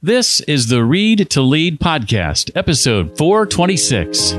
[0.00, 4.30] This is the Read to Lead podcast, episode 426.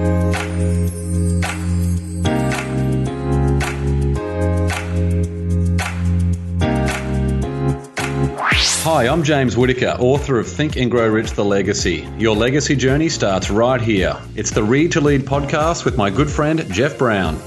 [8.86, 12.08] Hi, I'm James Whittaker, author of Think and Grow Rich The Legacy.
[12.18, 14.16] Your legacy journey starts right here.
[14.38, 17.38] It's the Read to Lead podcast with my good friend Jeff Brown.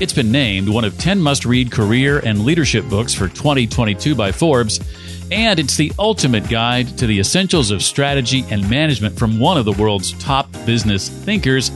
[0.00, 4.32] It's been named one of 10 must read career and leadership books for 2022 by
[4.32, 4.80] Forbes
[5.30, 9.64] and it's the ultimate guide to the essentials of strategy and management from one of
[9.64, 11.70] the world's top business thinkers.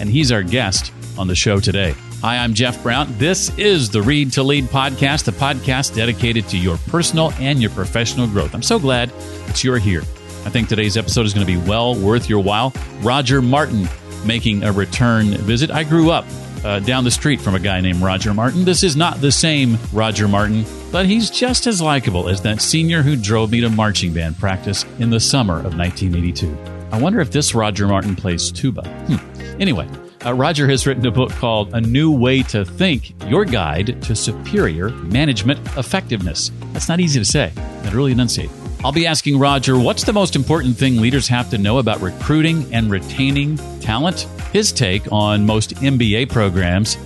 [0.00, 1.94] And he's our guest on the show today.
[2.20, 3.06] Hi, I'm Jeff Brown.
[3.18, 7.70] This is the Read to Lead podcast, the podcast dedicated to your personal and your
[7.70, 8.54] professional growth.
[8.54, 9.10] I'm so glad
[9.46, 10.00] that you're here.
[10.44, 12.72] I think today's episode is going to be well worth your while.
[13.00, 13.88] Roger Martin
[14.24, 15.70] making a return visit.
[15.70, 16.24] I grew up
[16.64, 18.64] uh, down the street from a guy named Roger Martin.
[18.64, 20.64] This is not the same Roger Martin,
[20.96, 24.86] but he's just as likable as that senior who drove me to marching band practice
[24.98, 26.56] in the summer of 1982.
[26.90, 28.88] I wonder if this Roger Martin plays tuba.
[28.88, 29.60] Hmm.
[29.60, 29.86] Anyway,
[30.24, 34.16] uh, Roger has written a book called A New Way to Think Your Guide to
[34.16, 36.50] Superior Management Effectiveness.
[36.72, 38.48] That's not easy to say, and really enunciate.
[38.82, 42.72] I'll be asking Roger what's the most important thing leaders have to know about recruiting
[42.72, 46.96] and retaining talent, his take on most MBA programs,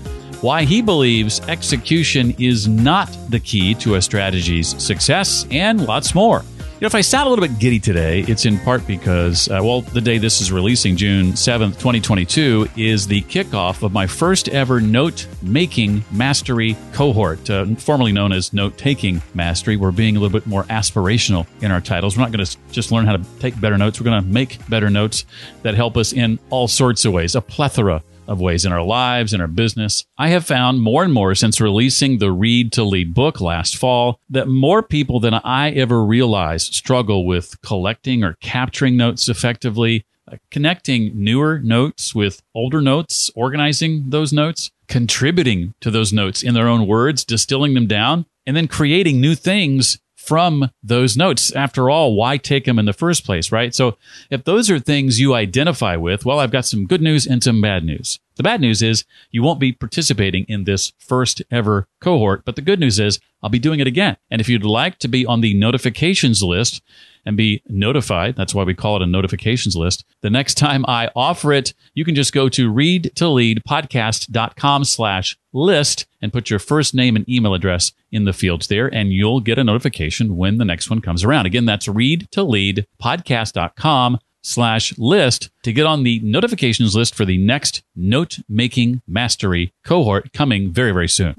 [0.41, 6.44] why he believes execution is not the key to a strategy's success, and lots more.
[6.80, 9.61] You know, if I sound a little bit giddy today, it's in part because, uh,
[9.62, 14.48] well, the day this is releasing, June 7th, 2022, is the kickoff of my first
[14.48, 19.77] ever note making mastery cohort, uh, formerly known as note taking mastery.
[19.77, 22.16] We're being a little bit more aspirational in our titles.
[22.16, 24.66] We're not going to just learn how to take better notes, we're going to make
[24.70, 25.27] better notes
[25.61, 29.34] that help us in all sorts of ways, a plethora of ways in our lives,
[29.34, 30.05] in our business.
[30.17, 34.20] I have found more and more since releasing the Read to Lead book last fall
[34.31, 40.36] that more people than I ever realized struggle with collecting or capturing notes effectively, uh,
[40.53, 46.69] connecting newer notes with older notes, organizing those notes, contributing to those notes in their
[46.69, 51.51] own words, distilling them down, and then creating new things from those notes.
[51.53, 53.75] After all, why take them in the first place, right?
[53.75, 53.97] So
[54.31, 57.61] if those are things you identify with, well, I've got some good news and some
[57.61, 58.20] bad news.
[58.36, 62.63] The bad news is you won't be participating in this first ever cohort, but the
[62.63, 64.19] good news is I'll be doing it again.
[64.31, 66.83] And if you'd like to be on the notifications list
[67.25, 70.05] and be notified, that's why we call it a notifications list.
[70.23, 76.33] The next time I offer it, you can just go to readtoleadpodcast.com slash list and
[76.33, 79.64] put your first name and email address in the fields there, and you'll get a
[79.64, 81.47] notification when the next one comes around.
[81.47, 88.41] Again, that's readtoleadpodcast.com slash list to get on the notifications list for the next note
[88.48, 91.37] making mastery cohort coming very, very soon.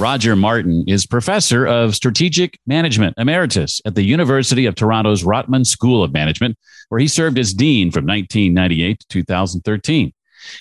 [0.00, 6.02] Roger Martin is professor of strategic management emeritus at the University of Toronto's Rotman School
[6.02, 6.56] of Management,
[6.88, 10.12] where he served as dean from 1998 to 2013.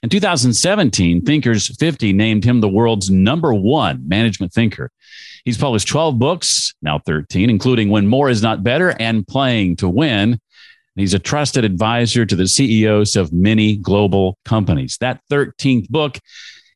[0.04, 4.92] In 2017, Thinkers 50 named him the world's number one management thinker.
[5.46, 9.88] He's published 12 books, now 13, including When More Is Not Better and Playing to
[9.88, 10.42] Win.
[10.98, 14.98] He's a trusted advisor to the CEOs of many global companies.
[15.00, 16.20] That 13th book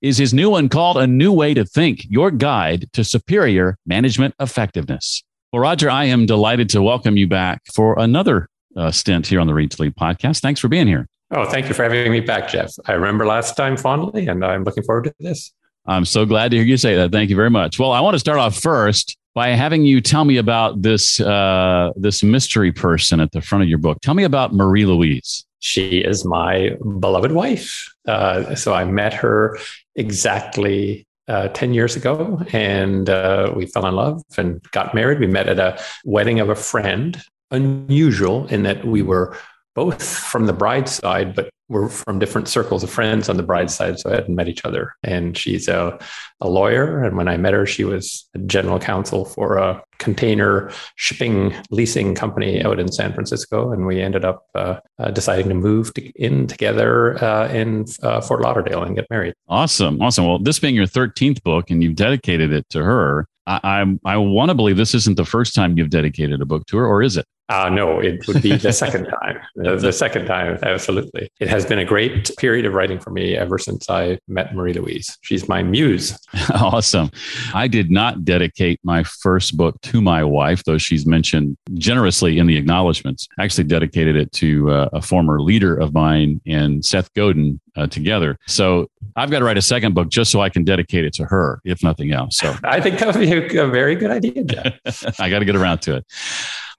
[0.04, 4.36] is his new one called A New Way to Think Your Guide to Superior Management
[4.38, 5.24] Effectiveness.
[5.54, 9.48] Well, Roger, I am delighted to welcome you back for another uh, stint here on
[9.48, 10.42] the Read to Lead podcast.
[10.42, 11.08] Thanks for being here.
[11.32, 12.74] Oh, thank you for having me back, Jeff.
[12.86, 15.54] I remember last time fondly, and I'm looking forward to this.
[15.86, 17.14] I'm so glad to hear you say that.
[17.14, 17.80] Thank you very much.
[17.80, 21.92] Well, I want to start off first by having you tell me about this uh,
[21.96, 24.00] this mystery person at the front of your book.
[24.02, 25.46] Tell me about Marie Louise.
[25.60, 27.93] She is my beloved wife.
[28.08, 29.58] Uh, so I met her
[29.96, 35.20] exactly uh, 10 years ago and uh, we fell in love and got married.
[35.20, 37.22] We met at a wedding of a friend.
[37.52, 39.38] Unusual in that we were
[39.76, 43.74] both from the bride's side, but we're from different circles of friends on the bride's
[43.74, 44.00] side.
[44.00, 44.96] So I hadn't met each other.
[45.04, 46.00] And she's a,
[46.40, 47.04] a lawyer.
[47.04, 52.14] And when I met her, she was a general counsel for a container shipping leasing
[52.14, 53.72] company out in San Francisco.
[53.72, 58.22] And we ended up uh, uh, deciding to move to, in together uh, in uh,
[58.22, 59.34] Fort Lauderdale and get married.
[59.48, 60.00] Awesome.
[60.02, 60.26] Awesome.
[60.26, 63.60] Well, this being your 13th book and you've dedicated it to her, I,
[64.06, 66.78] I, I want to believe this isn't the first time you've dedicated a book to
[66.78, 67.26] her, or is it?
[67.50, 69.40] Uh, no, it would be the second time.
[69.56, 71.30] The, the, second time, absolutely.
[71.40, 74.74] It has been a great period of writing for me ever since I met Marie
[74.74, 75.18] Louise.
[75.22, 76.18] She's my muse.
[76.56, 77.12] awesome.
[77.54, 82.48] I did not dedicate my first book to my wife, though she's mentioned generously in
[82.48, 83.28] the acknowledgments.
[83.38, 87.88] I actually dedicated it to uh, a former leader of mine and Seth Godin uh,
[87.88, 88.38] together.
[88.48, 91.26] So I've got to write a second book just so I can dedicate it to
[91.26, 92.38] her, if nothing else.
[92.38, 94.80] So I think that would be a, a very good idea.
[95.20, 96.06] I got to get around to it.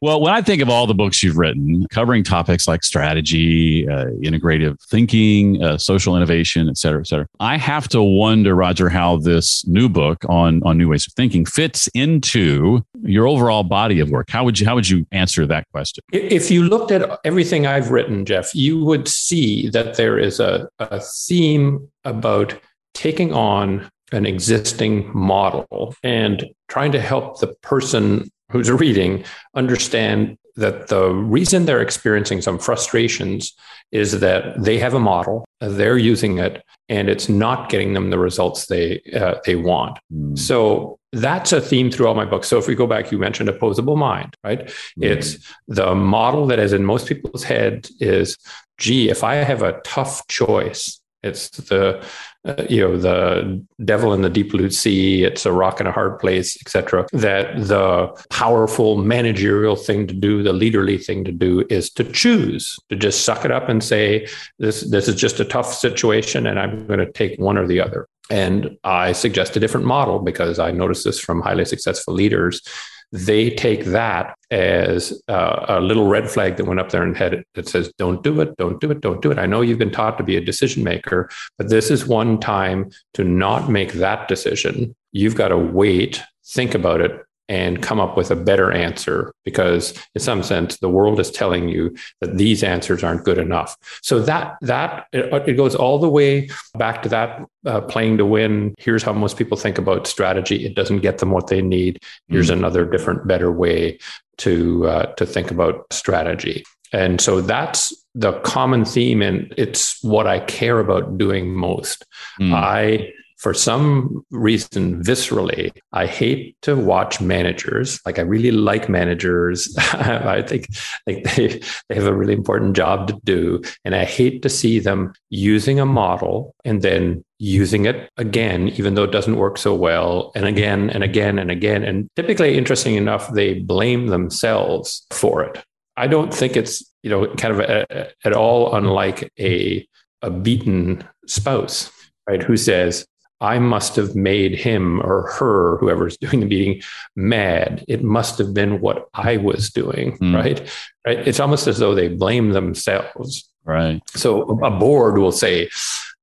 [0.04, 4.08] Well, when I think of all the books you've written covering topics like strategy, uh,
[4.22, 9.16] integrative thinking, uh, social innovation, et cetera, et cetera, I have to wonder, Roger, how
[9.16, 14.10] this new book on, on new ways of thinking fits into your overall body of
[14.10, 14.28] work.
[14.28, 16.04] How would you, how would you answer that question?
[16.12, 20.68] If you looked at everything I've written, Jeff, you would see that there is a,
[20.80, 22.60] a theme about
[22.92, 29.25] taking on an existing model and trying to help the person who's reading
[29.55, 33.55] understand that the reason they're experiencing some frustrations
[33.91, 38.19] is that they have a model, they're using it, and it's not getting them the
[38.19, 39.99] results they uh, they want.
[40.12, 40.38] Mm.
[40.38, 42.49] So that's a theme through all my books.
[42.49, 44.67] So if we go back, you mentioned opposable mind, right?
[44.67, 45.05] Mm.
[45.05, 45.38] It's
[45.69, 48.37] the model that is in most people's head is,
[48.79, 52.05] gee, if I have a tough choice, it's the
[52.44, 55.93] uh, you know the devil in the deep blue sea it's a rock in a
[55.93, 61.64] hard place etc that the powerful managerial thing to do the leaderly thing to do
[61.70, 64.26] is to choose to just suck it up and say
[64.58, 67.81] this this is just a tough situation and i'm going to take one or the
[67.81, 68.08] other.
[68.31, 72.62] And i suggest a different model because i noticed this from highly successful leaders
[73.12, 77.68] they take that as a little red flag that went up there and head that
[77.68, 80.18] says, "Don't do it, don't do it, don't do it." I know you've been taught
[80.18, 81.28] to be a decision maker,
[81.58, 84.94] but this is one time to not make that decision.
[85.12, 89.94] You've got to wait, think about it, and come up with a better answer because
[90.14, 93.76] in some sense the world is telling you that these answers aren't good enough.
[94.02, 98.75] So that that it, goes all the way back to that uh, playing to win.
[98.79, 100.64] Here's how most people think about strategy.
[100.64, 102.00] It doesn't get them what they need.
[102.29, 103.99] Here's mm another different better way
[104.38, 106.64] to uh, to think about strategy.
[106.93, 112.06] And so that's the common theme and it's what i care about doing most.
[112.40, 112.55] Mm.
[112.55, 113.12] i
[113.44, 118.00] for some reason, viscerally, I hate to watch managers.
[118.06, 119.76] Like I really like managers.
[119.79, 120.67] I think
[121.06, 121.61] like they,
[121.91, 123.61] they have a really important job to do.
[123.85, 128.94] And I hate to see them using a model and then using it again, even
[128.94, 131.85] though it doesn't work so well, and again and again and again.
[131.85, 135.62] And typically, interesting enough, they blame themselves for it.
[135.99, 139.87] I don't think it's, you know, kind of a, at all unlike a,
[140.23, 141.90] a beaten spouse,
[142.26, 142.43] right?
[142.43, 143.05] Who says,
[143.40, 146.82] I must have made him or her, whoever's doing the meeting,
[147.16, 147.84] mad.
[147.88, 150.34] It must have been what I was doing, mm.
[150.34, 150.60] right?
[151.06, 151.28] Right.
[151.28, 153.48] It's almost as though they blame themselves.
[153.64, 154.00] Right.
[154.08, 155.69] So a board will say,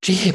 [0.02, 0.34] gee,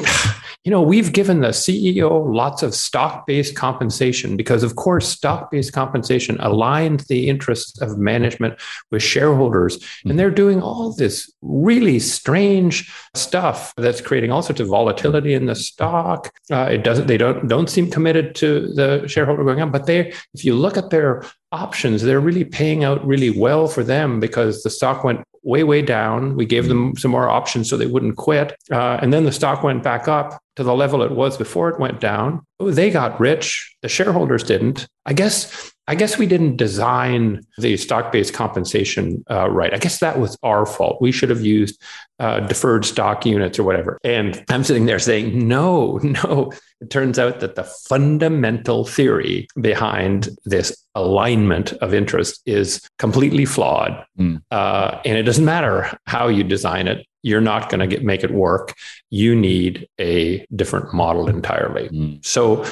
[0.63, 5.51] you know, we've given the CEO lots of stock based compensation because, of course, stock
[5.51, 8.59] based compensation aligns the interests of management
[8.91, 9.77] with shareholders.
[9.77, 10.09] Mm-hmm.
[10.09, 15.45] And they're doing all this really strange stuff that's creating all sorts of volatility in
[15.45, 16.33] the stock.
[16.51, 20.13] Uh, it doesn't, they don't, don't seem committed to the shareholder going up, but they,
[20.33, 24.63] if you look at their options, they're really paying out really well for them because
[24.63, 26.35] the stock went way, way down.
[26.35, 28.55] We gave them some more options so they wouldn't quit.
[28.69, 31.79] Uh, and then the stock went back up to the level it was before it
[31.79, 32.43] went down.
[32.59, 33.75] Oh, they got rich.
[33.83, 34.87] The shareholders didn't.
[35.05, 39.73] I guess I guess we didn't design the stock-based compensation uh, right.
[39.73, 40.99] I guess that was our fault.
[40.99, 41.79] We should have used
[42.19, 43.99] uh, deferred stock units or whatever.
[44.03, 46.51] And I'm sitting there saying, no, no.
[46.81, 54.05] It turns out that the fundamental theory behind this alignment of interest is completely flawed,
[54.19, 54.41] mm.
[54.51, 57.05] uh, and it doesn't matter how you design it.
[57.23, 58.73] You're not going to get make it work.
[59.09, 61.89] You need a different model entirely.
[61.89, 62.25] Mm.
[62.25, 62.65] So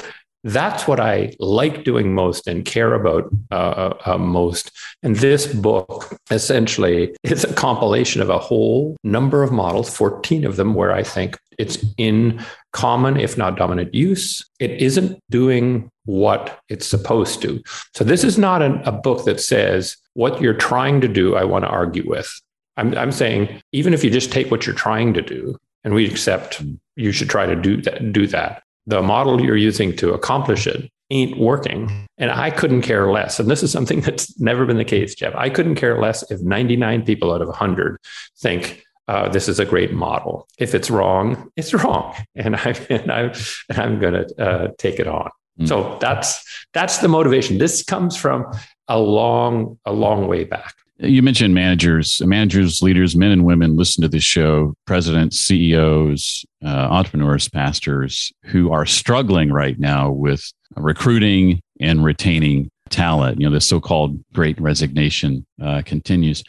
[0.46, 4.70] that's what I like doing most and care about uh, uh, uh, most.
[5.02, 10.54] And this book essentially is a compilation of a whole number of models, 14 of
[10.54, 14.48] them, where I think it's in common, if not dominant use.
[14.60, 17.60] It isn't doing what it's supposed to.
[17.94, 21.42] So this is not an, a book that says what you're trying to do, I
[21.42, 22.30] want to argue with.
[22.76, 26.06] I'm, I'm saying even if you just take what you're trying to do and we
[26.06, 26.62] accept
[26.96, 30.90] you should try to do that, do that the model you're using to accomplish it
[31.10, 32.06] ain't working.
[32.18, 33.38] And I couldn't care less.
[33.38, 35.34] And this is something that's never been the case, Jeff.
[35.34, 37.98] I couldn't care less if 99 people out of 100
[38.38, 40.48] think uh, this is a great model.
[40.58, 43.20] If it's wrong, it's wrong, and I and I
[43.68, 45.30] and I'm going to uh, take it on.
[45.60, 45.68] Mm.
[45.68, 46.42] So that's
[46.72, 47.58] that's the motivation.
[47.58, 48.52] This comes from
[48.88, 50.74] a long a long way back.
[50.98, 56.68] You mentioned managers, managers, leaders, men and women listen to this show, presidents, CEOs, uh,
[56.68, 63.38] entrepreneurs, pastors who are struggling right now with recruiting and retaining talent.
[63.38, 66.42] You know, the so called great resignation uh, continues.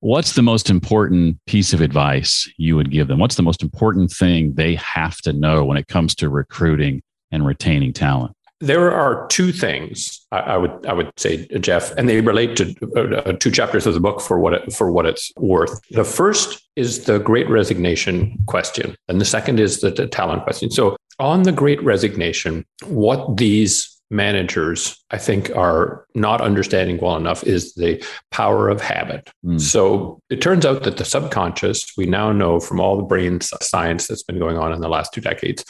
[0.00, 3.20] What's the most important piece of advice you would give them?
[3.20, 7.46] What's the most important thing they have to know when it comes to recruiting and
[7.46, 8.35] retaining talent?
[8.60, 12.74] There are two things I, I, would I would say, Jeff, and they relate to
[12.96, 15.78] uh, two chapters of the book for what it, for what it's worth.
[15.90, 20.70] The first is the Great Resignation question, and the second is the, the talent question.
[20.70, 27.42] So, on the Great Resignation, what these managers, I think, are not understanding well enough
[27.44, 29.28] is the power of habit.
[29.44, 29.60] Mm.
[29.60, 34.06] So it turns out that the subconscious, we now know from all the brain science
[34.06, 35.64] that's been going on in the last two decades,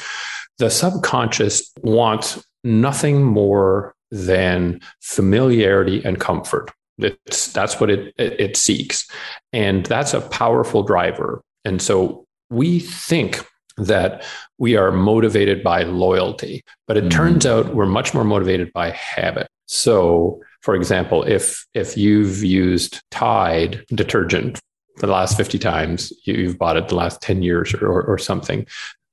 [0.58, 6.70] the subconscious wants nothing more than familiarity and comfort.
[6.98, 9.08] It's, that's what it, it, it seeks.
[9.52, 11.42] And that's a powerful driver.
[11.64, 13.44] And so we think
[13.76, 14.24] that
[14.58, 17.10] we are motivated by loyalty, but it mm-hmm.
[17.10, 19.48] turns out we're much more motivated by habit.
[19.66, 24.60] So, for example, if if you've used Tide detergent
[24.98, 28.66] the last 50 times, you've bought it the last 10 years or, or, or something,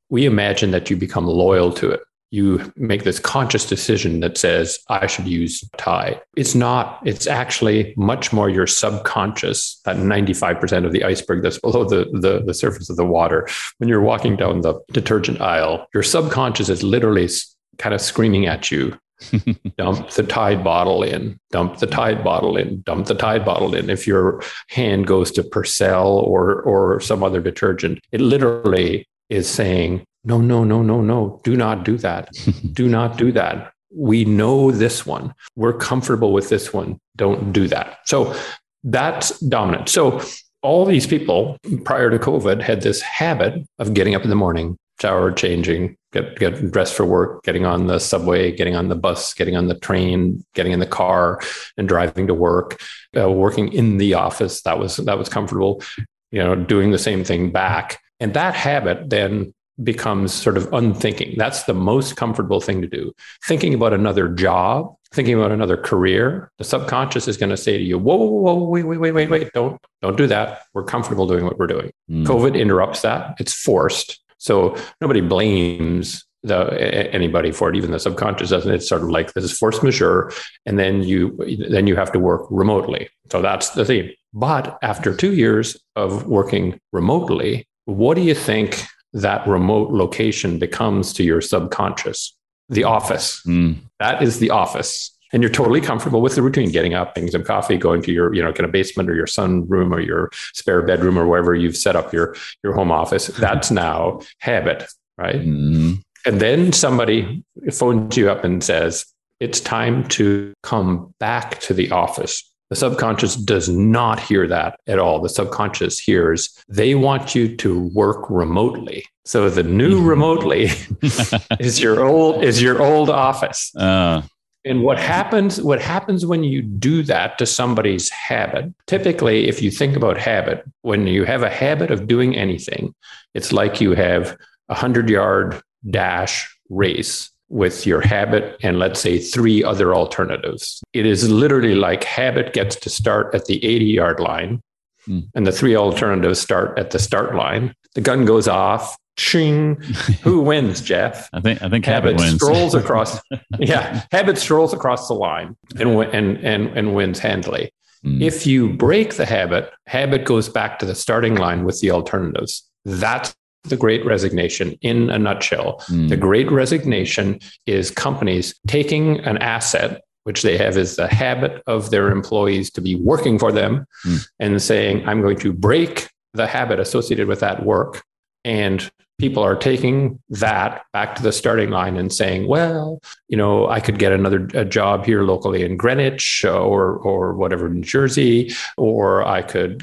[0.10, 2.01] we imagine that you become loyal to it
[2.33, 6.19] you make this conscious decision that says, I should use Tide.
[6.35, 11.83] It's not, it's actually much more your subconscious, that 95% of the iceberg that's below
[11.83, 13.47] the, the, the surface of the water.
[13.77, 17.29] When you're walking down the detergent aisle, your subconscious is literally
[17.77, 18.97] kind of screaming at you
[19.77, 23.91] dump the Tide bottle in, dump the Tide bottle in, dump the Tide bottle in.
[23.91, 30.03] If your hand goes to Persil or or some other detergent, it literally is saying,
[30.25, 32.29] no, no, no, no, no, do not do that.
[32.73, 33.73] do not do that.
[33.95, 35.33] We know this one.
[35.55, 36.99] We're comfortable with this one.
[37.15, 37.99] Don't do that.
[38.05, 38.35] So
[38.83, 39.89] that's dominant.
[39.89, 40.21] So
[40.61, 44.77] all these people prior to COVID had this habit of getting up in the morning,
[44.99, 49.33] shower, changing, get, get dressed for work, getting on the subway, getting on the bus,
[49.33, 51.39] getting on the train, getting in the car
[51.77, 52.81] and driving to work,
[53.17, 54.61] uh, working in the office.
[54.61, 55.83] That was, that was comfortable,
[56.31, 57.99] you know, doing the same thing back.
[58.19, 61.35] And that habit then becomes sort of unthinking.
[61.37, 63.13] That's the most comfortable thing to do.
[63.45, 67.83] Thinking about another job, thinking about another career, the subconscious is going to say to
[67.83, 70.61] you, whoa, whoa, whoa, wait, wait, wait, wait, wait, don't, don't do that.
[70.73, 71.91] We're comfortable doing what we're doing.
[72.09, 72.25] Mm.
[72.25, 73.35] COVID interrupts that.
[73.39, 74.21] It's forced.
[74.37, 78.71] So nobody blames the anybody for it, even the subconscious doesn't.
[78.71, 80.31] It's sort of like this is force majeure,
[80.65, 81.37] and then you
[81.69, 83.09] then you have to work remotely.
[83.31, 84.11] So that's the theme.
[84.33, 88.83] But after two years of working remotely, what do you think
[89.13, 92.36] that remote location becomes to your subconscious?
[92.70, 93.41] The office.
[93.46, 93.79] Mm.
[94.00, 95.12] That is the office.
[95.32, 98.34] And you're totally comfortable with the routine, getting up, getting some coffee, going to your,
[98.34, 101.55] you know, kind of basement or your sun room or your spare bedroom or wherever
[101.55, 103.27] you've set up your, your home office.
[103.39, 104.86] That's now habit,
[105.17, 105.38] right?
[105.38, 106.03] Mm.
[106.25, 109.05] And then somebody phones you up and says,
[109.39, 114.97] it's time to come back to the office the subconscious does not hear that at
[114.97, 115.21] all.
[115.21, 119.05] The subconscious hears they want you to work remotely.
[119.25, 120.07] So the new mm-hmm.
[120.07, 120.69] remotely
[121.59, 123.71] is your old is your old office.
[123.75, 124.23] Uh.
[124.65, 128.73] And what happens what happens when you do that to somebody's habit?
[128.87, 132.95] Typically, if you think about habit, when you have a habit of doing anything,
[133.35, 134.35] it's like you have
[134.69, 135.61] a 100-yard
[135.91, 140.81] dash race with your habit and let's say three other alternatives.
[140.91, 144.60] It is literally like habit gets to start at the 80 yard line
[145.07, 145.29] mm.
[145.36, 147.75] and the three alternatives start at the start line.
[147.93, 148.98] The gun goes off.
[149.17, 149.75] Ching.
[150.24, 151.29] Who wins, Jeff?
[151.31, 152.33] I think I think habit, habit wins.
[152.33, 153.22] strolls across.
[153.60, 157.72] yeah, habit strolls across the line and and and and wins handily.
[158.03, 158.24] Mm.
[158.24, 162.67] If you break the habit, habit goes back to the starting line with the alternatives.
[162.83, 165.82] That's the great resignation in a nutshell.
[165.88, 166.10] Mm.
[166.10, 171.89] The great resignation is companies taking an asset, which they have is the habit of
[171.89, 174.27] their employees to be working for them, mm.
[174.39, 178.03] and saying, I'm going to break the habit associated with that work.
[178.43, 183.70] And people are taking that back to the starting line and saying, well, you know,
[183.70, 188.51] I could get another a job here locally in Greenwich or or whatever New Jersey,
[188.75, 189.79] or I could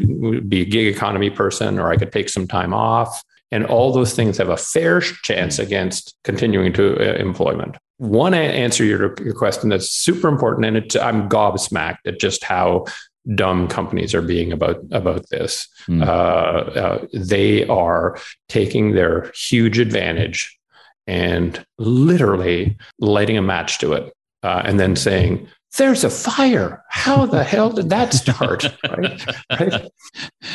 [0.49, 3.23] be a gig economy person, or I could take some time off.
[3.53, 7.77] And all those things have a fair chance against continuing to uh, employment.
[7.99, 12.87] One answer your, your question that's super important, and it, I'm gobsmacked at just how
[13.35, 15.69] dumb companies are being about about this.
[15.87, 16.07] Mm.
[16.07, 20.59] Uh, uh, they are taking their huge advantage
[21.07, 26.83] and literally lighting a match to it, uh, and then saying, "There's a fire.
[26.91, 29.27] How the hell did that start?" right?
[29.59, 29.91] right?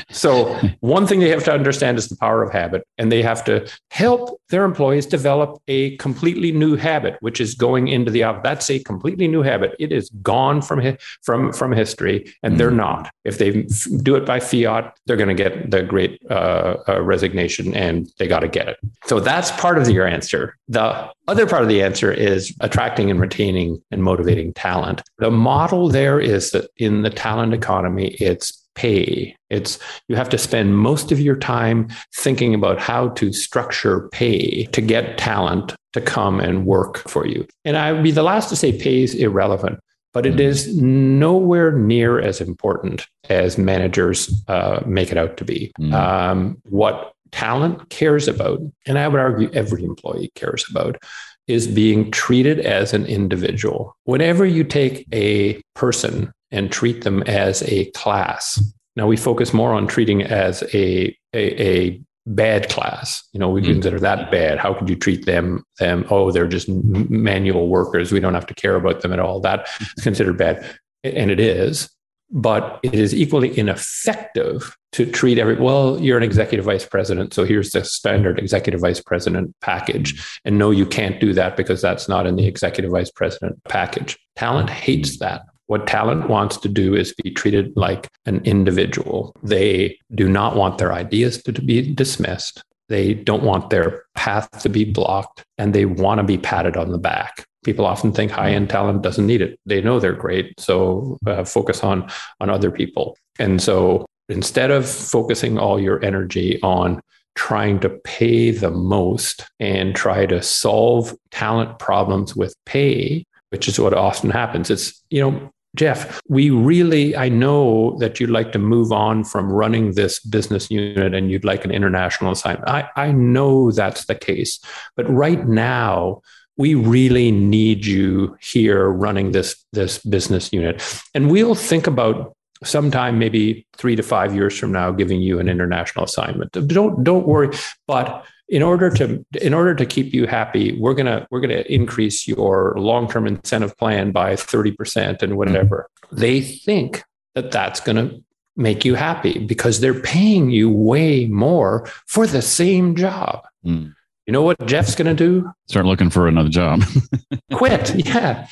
[0.09, 3.43] So one thing they have to understand is the power of habit, and they have
[3.45, 8.41] to help their employees develop a completely new habit, which is going into the office.
[8.43, 9.75] That's a completely new habit.
[9.79, 12.57] It is gone from from from history, and mm-hmm.
[12.57, 13.11] they're not.
[13.23, 13.63] If they
[14.03, 18.27] do it by fiat, they're going to get the great uh, uh, resignation, and they
[18.27, 18.77] got to get it.
[19.05, 20.57] So that's part of your answer.
[20.67, 25.01] The other part of the answer is attracting and retaining and motivating talent.
[25.17, 29.35] The model there is that in the talent economy, it's pay.
[29.49, 34.65] It's you have to spend most of your time thinking about how to structure pay
[34.65, 37.47] to get talent to come and work for you.
[37.63, 39.79] And I would be the last to say pay is irrelevant,
[40.13, 45.71] but it is nowhere near as important as managers uh, make it out to be.
[45.79, 45.93] Mm.
[45.93, 50.97] Um, what talent cares about, and I would argue every employee cares about,
[51.47, 53.95] is being treated as an individual.
[54.05, 58.61] Whenever you take a person and treat them as a class,
[58.95, 63.23] now we focus more on treating as a, a, a bad class.
[63.33, 64.57] You know, we mm consider that bad.
[64.57, 65.63] How could you treat them?
[65.79, 66.05] Them?
[66.09, 68.11] Oh, they're just manual workers.
[68.11, 69.39] We don't have to care about them at all.
[69.39, 69.69] That's
[70.01, 70.65] considered bad,
[71.03, 71.89] and it is
[72.31, 77.43] but it is equally ineffective to treat every well you're an executive vice president so
[77.43, 80.39] here's the standard executive vice president package.
[80.45, 84.17] And no you can't do that because that's not in the executive vice president package.
[84.35, 85.41] Talent hates that.
[85.67, 89.35] What talent wants to do is be treated like an individual.
[89.41, 92.63] They do not want their ideas to be dismissed.
[92.87, 96.91] They don't want their path to be blocked and they want to be patted on
[96.91, 99.59] the back people often think high end talent doesn't need it.
[99.65, 103.17] They know they're great, so uh, focus on on other people.
[103.39, 107.01] And so instead of focusing all your energy on
[107.35, 113.79] trying to pay the most and try to solve talent problems with pay, which is
[113.79, 114.69] what often happens.
[114.69, 119.51] It's, you know, Jeff, we really, I know that you'd like to move on from
[119.51, 122.69] running this business unit and you'd like an international assignment.
[122.69, 124.59] I, I know that's the case.
[124.95, 126.21] But right now,
[126.57, 130.81] we really need you here running this this business unit.
[131.13, 135.49] And we'll think about sometime maybe 3 to 5 years from now giving you an
[135.49, 136.51] international assignment.
[136.51, 137.49] Don't don't worry.
[137.87, 141.49] But in order to in order to keep you happy we're going to we're going
[141.49, 145.89] to increase your long-term incentive plan by 30% and whatever.
[146.05, 146.21] Mm-hmm.
[146.21, 148.23] they think that that's going to
[148.55, 153.43] make you happy because they're paying you way more for the same job.
[153.65, 153.93] Mm.
[154.25, 155.51] You know what Jeff's going to do?
[155.67, 156.81] Start looking for another job.
[157.53, 157.93] Quit.
[158.07, 158.47] Yeah.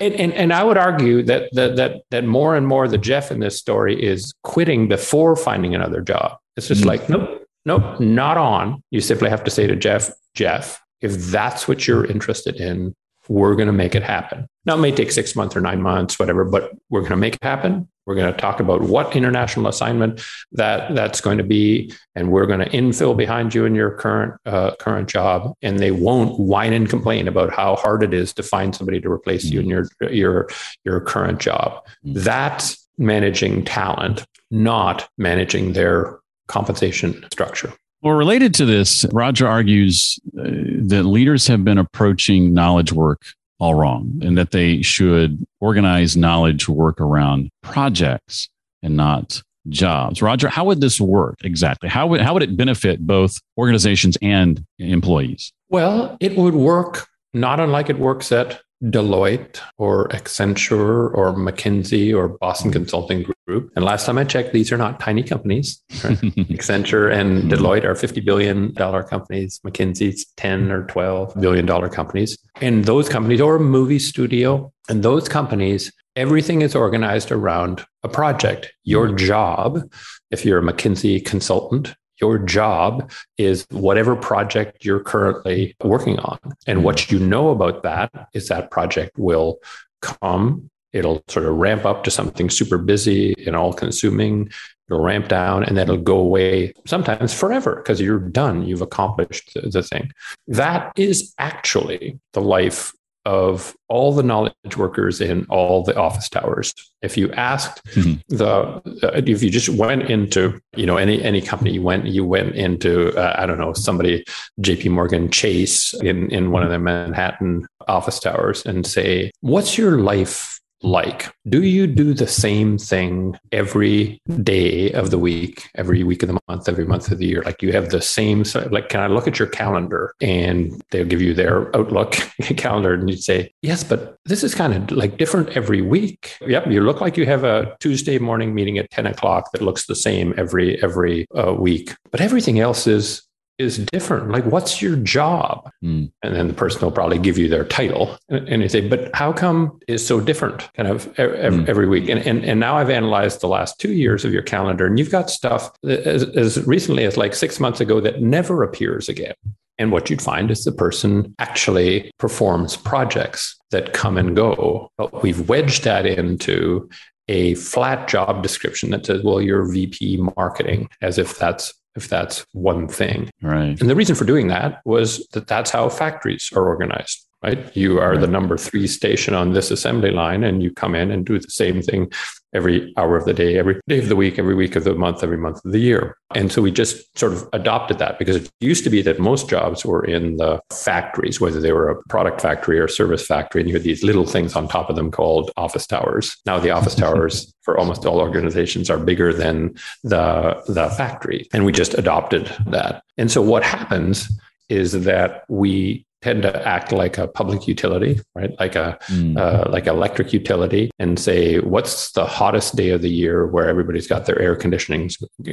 [0.00, 3.30] And, and, and I would argue that, that, that, that more and more the Jeff
[3.30, 6.38] in this story is quitting before finding another job.
[6.56, 6.88] It's just mm-hmm.
[6.88, 8.82] like, nope, nope, not on.
[8.90, 12.94] You simply have to say to Jeff, Jeff, if that's what you're interested in,
[13.28, 14.46] we're going to make it happen.
[14.64, 17.34] Now, it may take six months or nine months, whatever, but we're going to make
[17.34, 17.88] it happen.
[18.10, 20.20] We're going to talk about what international assignment
[20.50, 24.34] that that's going to be, and we're going to infill behind you in your current
[24.44, 25.54] uh, current job.
[25.62, 29.08] And they won't whine and complain about how hard it is to find somebody to
[29.08, 29.54] replace mm-hmm.
[29.54, 30.48] you in your your
[30.84, 31.86] your current job.
[32.04, 32.14] Mm-hmm.
[32.14, 36.18] That's managing talent, not managing their
[36.48, 37.72] compensation structure.
[38.02, 40.42] Well, related to this, Roger argues uh,
[40.88, 43.22] that leaders have been approaching knowledge work
[43.60, 48.48] all wrong and that they should organize knowledge work around projects
[48.82, 50.22] and not jobs.
[50.22, 51.88] Roger, how would this work exactly?
[51.88, 55.52] How would, how would it benefit both organizations and employees?
[55.68, 62.28] Well, it would work not unlike it works at Deloitte or Accenture or McKinsey or
[62.28, 63.70] Boston Consulting Group.
[63.76, 65.82] And last time I checked, these are not tiny companies.
[66.02, 66.16] Right?
[66.50, 67.50] Accenture and mm-hmm.
[67.50, 69.60] Deloitte are $50 billion companies.
[69.66, 72.38] McKinsey's 10 or $12 billion companies.
[72.60, 78.08] And those companies, or a movie studio, and those companies, everything is organized around a
[78.08, 78.72] project.
[78.84, 79.82] Your job,
[80.30, 86.38] if you're a McKinsey consultant, your job is whatever project you're currently working on.
[86.66, 87.12] And what mm.
[87.12, 89.58] you know about that is that project will
[90.02, 94.50] come, it'll sort of ramp up to something super busy and all consuming.
[94.88, 98.66] It'll ramp down and then it'll go away sometimes forever because you're done.
[98.66, 100.10] You've accomplished the thing.
[100.48, 102.92] That is actually the life
[103.24, 106.74] of all the knowledge workers in all the office towers.
[107.02, 108.14] If you asked mm-hmm.
[108.28, 112.24] the, uh, if you just went into, you know, any any company, you went you
[112.24, 114.24] went into, uh, I don't know, somebody,
[114.60, 114.90] J.P.
[114.90, 120.59] Morgan Chase in in one of the Manhattan office towers, and say, "What's your life
[120.82, 121.32] like?
[121.48, 126.40] Do you do the same thing every day of the week, every week of the
[126.48, 127.42] month, every month of the year?
[127.42, 131.22] Like you have the same, like, can I look at your calendar and they'll give
[131.22, 132.12] you their Outlook
[132.56, 136.36] calendar and you'd say, yes, but this is kind of like different every week.
[136.46, 136.68] Yep.
[136.68, 139.96] You look like you have a Tuesday morning meeting at 10 o'clock that looks the
[139.96, 143.22] same every, every uh, week, but everything else is
[143.60, 144.30] is different.
[144.30, 145.70] Like, what's your job?
[145.84, 146.10] Mm.
[146.22, 149.32] And then the person will probably give you their title and, you say, but how
[149.32, 151.68] come is so different kind of every, mm.
[151.68, 152.08] every week?
[152.08, 155.10] And, and, and now I've analyzed the last two years of your calendar and you've
[155.10, 159.34] got stuff as, as recently as like six months ago that never appears again.
[159.78, 164.90] And what you'd find is the person actually performs projects that come and go.
[164.98, 166.88] But we've wedged that into
[167.28, 172.46] a flat job description that says, well, you're VP marketing, as if that's if that's
[172.52, 173.30] one thing.
[173.42, 173.78] Right.
[173.78, 177.74] And the reason for doing that was that that's how factories are organized, right?
[177.76, 181.26] You are the number three station on this assembly line, and you come in and
[181.26, 182.10] do the same thing
[182.52, 185.22] every hour of the day, every day of the week, every week of the month,
[185.22, 186.16] every month of the year.
[186.34, 189.48] And so we just sort of adopted that because it used to be that most
[189.48, 193.68] jobs were in the factories, whether they were a product factory or service factory, and
[193.68, 196.36] you had these little things on top of them called office towers.
[196.46, 201.46] Now the office towers for almost all organizations are bigger than the, the factory.
[201.52, 203.02] And we just adopted that.
[203.18, 204.30] And so what happens
[204.68, 208.52] is that we tend to act like a public utility, right?
[208.60, 209.38] Like a mm.
[209.38, 214.06] uh, like electric utility, and say what's the hottest day of the year where everybody's
[214.06, 215.10] got their air conditioning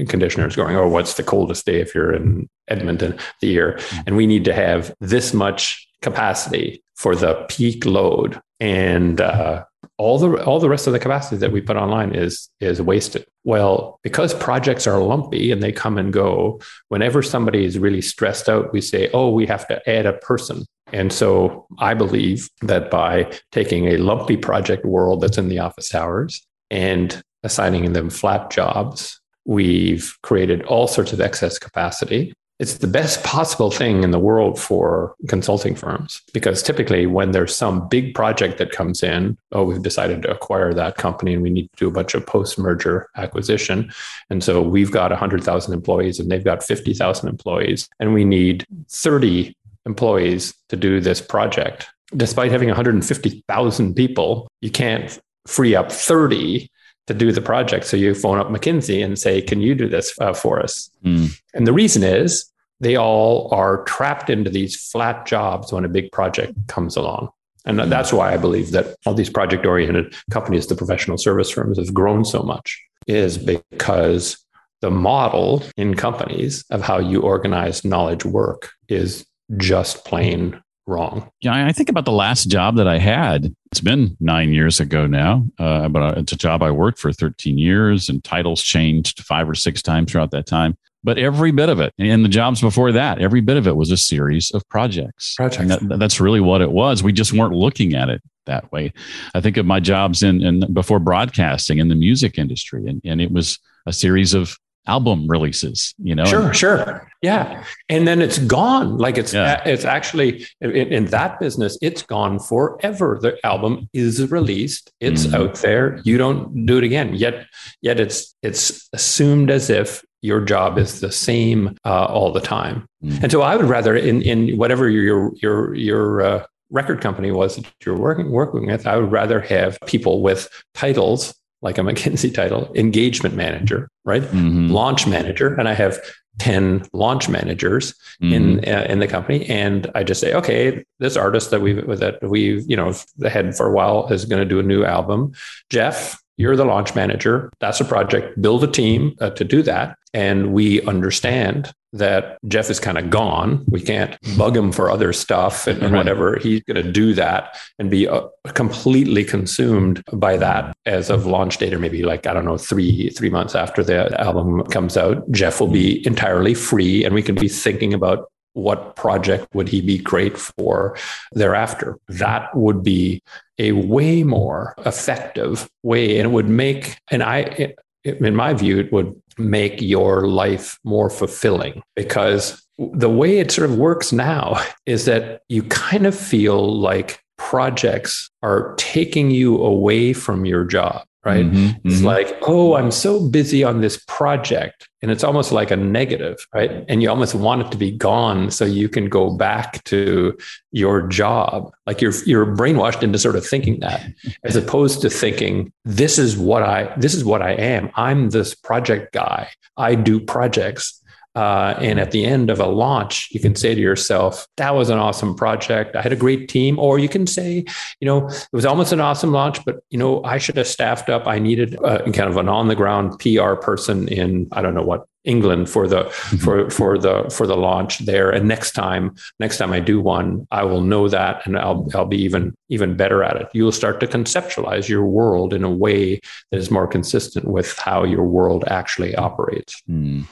[0.10, 4.04] conditioners going, or what's the coldest day if you're in Edmonton the year, mm.
[4.08, 9.64] and we need to have this much capacity for the peak load, and uh,
[9.98, 13.26] all the all the rest of the capacity that we put online is is wasted.
[13.44, 18.48] Well, because projects are lumpy and they come and go, whenever somebody is really stressed
[18.48, 22.90] out, we say, "Oh, we have to add a person." And so I believe that
[22.90, 28.50] by taking a lumpy project world that's in the office hours and assigning them flat
[28.52, 34.20] jobs, we've created all sorts of excess capacity it's the best possible thing in the
[34.20, 39.64] world for consulting firms because typically when there's some big project that comes in oh
[39.64, 42.58] we've decided to acquire that company and we need to do a bunch of post
[42.58, 43.92] merger acquisition.
[44.30, 49.56] And so we've got 100,000 employees and they've got 50,000 employees and we need 30
[49.86, 51.88] employees to do this project.
[52.16, 56.70] Despite having 150,000 people you can't free up 30
[57.08, 57.86] to do the project.
[57.86, 60.90] So you phone up McKinsey and say, Can you do this uh, for us?
[61.04, 61.40] Mm.
[61.54, 66.12] And the reason is they all are trapped into these flat jobs when a big
[66.12, 67.30] project comes along.
[67.66, 67.90] And mm.
[67.90, 71.94] that's why I believe that all these project oriented companies, the professional service firms, have
[71.94, 74.38] grown so much, is because
[74.82, 79.26] the model in companies of how you organize knowledge work is
[79.58, 81.30] just plain wrong.
[81.42, 83.54] Yeah, I think about the last job that I had.
[83.72, 87.58] It's been nine years ago now, uh, but it's a job I worked for 13
[87.58, 90.78] years, and titles changed five or six times throughout that time.
[91.04, 93.92] But every bit of it, and the jobs before that, every bit of it was
[93.92, 95.36] a series of projects.
[95.36, 95.78] Projects.
[95.82, 97.04] That, that's really what it was.
[97.04, 98.92] We just weren't looking at it that way.
[99.36, 103.22] I think of my jobs in, in before broadcasting in the music industry, and, and
[103.22, 107.08] it was a series of album releases you know sure sure.
[107.22, 107.64] Yeah.
[107.90, 108.98] And then it's gone.
[108.98, 109.64] Like it's yeah.
[109.66, 113.18] it's actually in, in, that business it's gone forever.
[113.22, 114.92] The album is released.
[115.00, 116.00] It's mm out there.
[116.04, 117.14] You don't do it again.
[117.14, 117.46] Yet
[117.82, 122.88] yet it's it's assumed as if your job is the same uh, all the time.
[123.04, 127.32] Mm and so i would rather in in whatever your your your uh, record company
[127.32, 131.82] was that you're working working with i would rather have people with titles like a
[131.82, 134.24] McKinsey title, engagement manager, right?
[134.24, 134.70] Mm-hmm.
[134.70, 135.54] Launch manager.
[135.54, 136.00] And I have
[136.40, 138.34] 10 launch managers mm-hmm.
[138.34, 142.22] in uh, in the company and i just say okay this artist that we've that
[142.22, 142.94] we've you know
[143.28, 145.34] had for a while is going to do a new album
[145.72, 147.52] jeff you're the launch manager.
[147.60, 148.40] That's a project.
[148.42, 149.98] Build a team uh, to do that.
[150.14, 153.64] And we understand that Jeff is kind of gone.
[153.68, 156.38] We can't bug him for other stuff and, and whatever.
[156.38, 161.58] He's going to do that and be uh, completely consumed by that as of launch
[161.58, 165.30] date, or maybe like, I don't know, three, three months after the album comes out.
[165.32, 169.82] Jeff will be entirely free and we can be thinking about what project would he
[169.82, 170.98] be great for
[171.34, 172.00] thereafter?
[172.08, 173.22] That would be
[173.60, 178.92] a way more effective way, and it would make, and I, in my view, it
[178.92, 185.06] would make your life more fulfilling because the way it sort of works now is
[185.06, 191.46] that you kind of feel like projects are taking you away from your job right?
[191.46, 192.06] Mm-hmm, it's mm-hmm.
[192.06, 194.88] like, oh, I'm so busy on this project.
[195.02, 196.86] And it's almost like a negative, right?
[196.88, 200.36] And you almost want it to be gone so you can go back to
[200.72, 201.72] your job.
[201.86, 204.08] Like you're you're brainwashed into sort of thinking that,
[204.44, 207.92] as opposed to thinking, this is what I this is what I am.
[207.96, 209.50] I'm this project guy.
[209.76, 211.04] I do projects.
[211.38, 214.90] Uh, and at the end of a launch, you can say to yourself, that was
[214.90, 215.96] an awesome project.
[215.96, 216.80] I had a great team.
[216.80, 217.64] Or you can say,
[218.00, 221.10] you know, it was almost an awesome launch, but, you know, I should have staffed
[221.10, 221.28] up.
[221.28, 224.82] I needed a, kind of an on the ground PR person in, I don't know
[224.82, 226.38] what, England for the mm-hmm.
[226.38, 228.30] for for the for the launch there.
[228.30, 232.06] And next time, next time I do one, I will know that, and I'll I'll
[232.06, 233.50] be even even better at it.
[233.54, 236.22] You'll start to conceptualize your world in a way
[236.52, 239.84] that is more consistent with how your world actually operates.
[239.90, 240.26] Mm.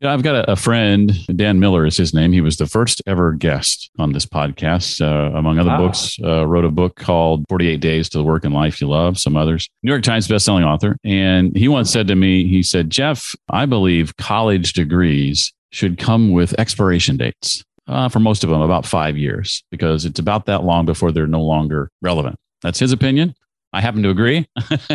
[0.00, 2.30] Know, I've got a, a, friend, Dan Miller is his name.
[2.32, 5.00] He was the first ever guest on this podcast.
[5.00, 8.54] Uh, among other books, uh, wrote a book called 48 Days to the Work and
[8.54, 9.68] Life You Love, some others.
[9.82, 10.96] New York Times bestselling author.
[11.02, 16.30] And he once said to me, he said, Jeff, I believe college degrees should come
[16.30, 17.64] with expiration dates.
[17.88, 21.26] Uh, for most of them, about five years, because it's about that long before they're
[21.26, 22.36] no longer relevant.
[22.60, 23.34] That's his opinion.
[23.72, 24.48] I happen to agree.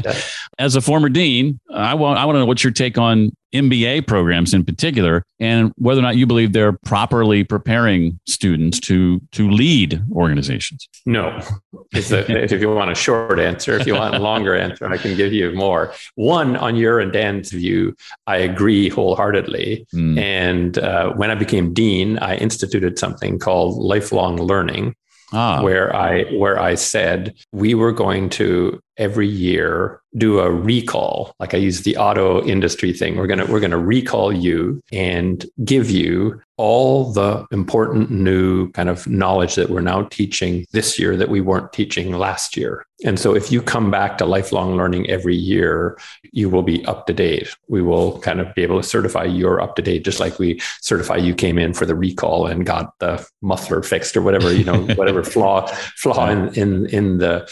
[0.60, 4.08] As a former dean, I want I want to know what's your take on MBA
[4.08, 9.50] programs in particular, and whether or not you believe they're properly preparing students to to
[9.50, 10.90] lead organizations.
[11.06, 11.40] No,
[11.94, 15.16] a, if you want a short answer, if you want a longer answer, I can
[15.16, 15.94] give you more.
[16.16, 19.86] One, on your and Dan's view, I agree wholeheartedly.
[19.94, 20.18] Mm.
[20.18, 24.96] And uh, when I became dean, I instituted something called lifelong learning
[25.34, 25.62] ah.
[25.62, 31.56] where I where I said we were going to every year do a recall like
[31.56, 33.16] i use the auto industry thing.
[33.16, 38.72] We're going to we're going to recall you and give you all the important new
[38.72, 42.86] kind of knowledge that we're now teaching this year that we weren't teaching last year.
[43.04, 45.98] And so if you come back to lifelong learning every year
[46.32, 47.56] you will be up to date.
[47.68, 50.60] We will kind of be able to certify you're up to date just like we
[50.82, 54.64] certify you came in for the recall and got the muffler fixed or whatever you
[54.64, 57.50] know whatever flaw flaw in in in the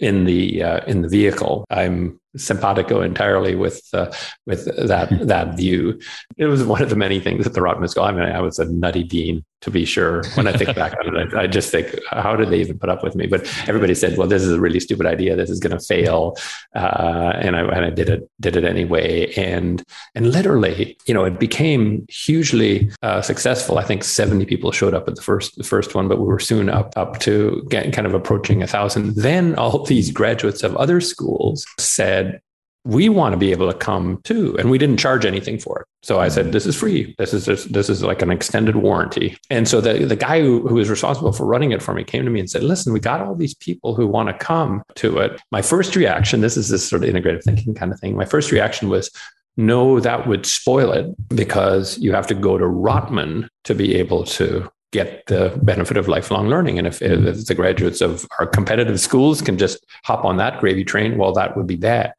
[0.00, 1.64] in the uh, in the vehicle.
[1.70, 4.12] I'm simpatico entirely with uh,
[4.46, 5.26] with that hmm.
[5.26, 6.00] that view.
[6.36, 8.04] It was one of the many things that the Rotman School.
[8.04, 10.22] I mean, I was a nutty dean to be sure.
[10.34, 12.88] When I think back on it, I, I, just think, how did they even put
[12.88, 13.26] up with me?
[13.26, 15.36] But everybody said, "Well, this is a really stupid idea.
[15.36, 16.36] This is going to fail,"
[16.74, 19.32] uh, and I and I did it did it anyway.
[19.34, 19.82] And
[20.14, 23.78] and literally, you know, it became hugely uh, successful.
[23.78, 26.40] I think seventy people showed up at the first the first one, but we were
[26.40, 29.16] soon up up to getting kind of approaching a thousand.
[29.16, 32.19] Then all these graduates of other schools said,
[32.84, 35.86] we want to be able to come too and we didn't charge anything for it.
[36.02, 36.52] So i said mm.
[36.52, 37.14] this is free.
[37.18, 39.36] This is just, this is like an extended warranty.
[39.50, 42.24] And so the, the guy who, who was responsible for running it for me came
[42.24, 45.18] to me and said listen we got all these people who want to come to
[45.18, 45.40] it.
[45.50, 48.16] My first reaction this is this sort of integrative thinking kind of thing.
[48.16, 49.10] My first reaction was
[49.56, 54.24] no that would spoil it because you have to go to rotman to be able
[54.24, 56.78] to get the benefit of lifelong learning.
[56.78, 57.46] And if, if, mm.
[57.46, 61.56] the graduates of our competitive schools can just hop on that gravy train, well, that
[61.56, 62.16] would be that.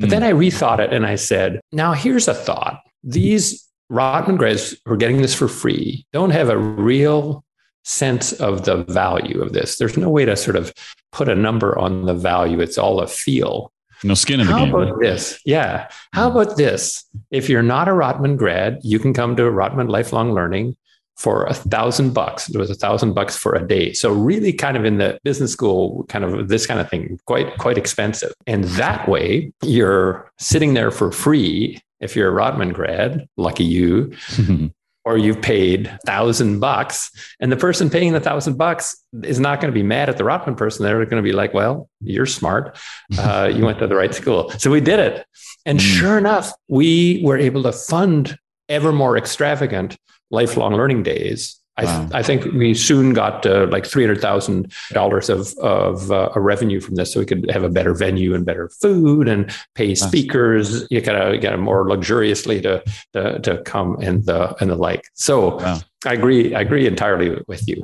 [0.00, 0.10] But mm.
[0.10, 2.80] then I rethought it and I said, now here's a thought.
[3.04, 7.44] These Rotman grads who are getting this for free don't have a real
[7.84, 9.76] sense of the value of this.
[9.76, 10.72] There's no way to sort of
[11.12, 12.60] put a number on the value.
[12.60, 13.72] It's all a feel.
[14.02, 14.70] No skin in the How game.
[14.70, 15.40] How about this?
[15.44, 15.88] Yeah.
[16.14, 17.04] How about this?
[17.30, 20.76] If you're not a Rotman grad, you can come to Rotman Lifelong Learning
[21.20, 22.48] for a thousand bucks.
[22.48, 23.92] It was a thousand bucks for a day.
[23.92, 27.58] So really kind of in the business school, kind of this kind of thing, quite,
[27.58, 28.32] quite expensive.
[28.46, 31.78] And that way you're sitting there for free.
[32.00, 34.14] If you're a Rotman grad, lucky you,
[35.04, 39.70] or you've paid thousand bucks and the person paying the thousand bucks is not going
[39.70, 40.86] to be mad at the Rotman person.
[40.86, 42.78] They're going to be like, well, you're smart.
[43.18, 44.50] Uh, you went to the right school.
[44.52, 45.26] So we did it.
[45.66, 45.82] And mm.
[45.82, 49.98] sure enough, we were able to fund ever more extravagant
[50.30, 51.56] lifelong learning days.
[51.76, 52.08] I, wow.
[52.12, 56.40] I think we soon got uh, like three hundred thousand dollars of of uh, a
[56.40, 59.94] revenue from this, so we could have a better venue and better food and pay
[59.94, 60.86] speakers.
[60.90, 62.82] You gotta get more luxuriously to,
[63.14, 65.04] to to come and the and the like.
[65.14, 65.80] So wow.
[66.04, 66.54] I agree.
[66.54, 67.82] I agree entirely with you.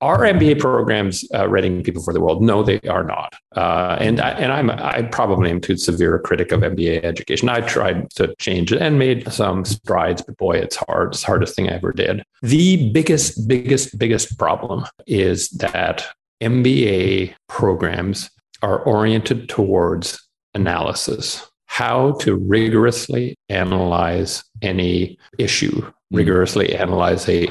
[0.00, 2.40] Are MBA programs uh, readying people for the world?
[2.40, 3.34] No, they are not.
[3.56, 7.48] Uh, and I, and I'm I probably am too severe a critic of MBA education.
[7.48, 11.08] I tried to change it and made some strides, but boy, it's hard.
[11.08, 12.22] It's the hardest thing I ever did.
[12.42, 16.06] The biggest, biggest, biggest problem is that
[16.40, 18.30] MBA programs
[18.62, 25.92] are oriented towards analysis how to rigorously analyze any issue.
[26.10, 27.46] Rigorously analyze a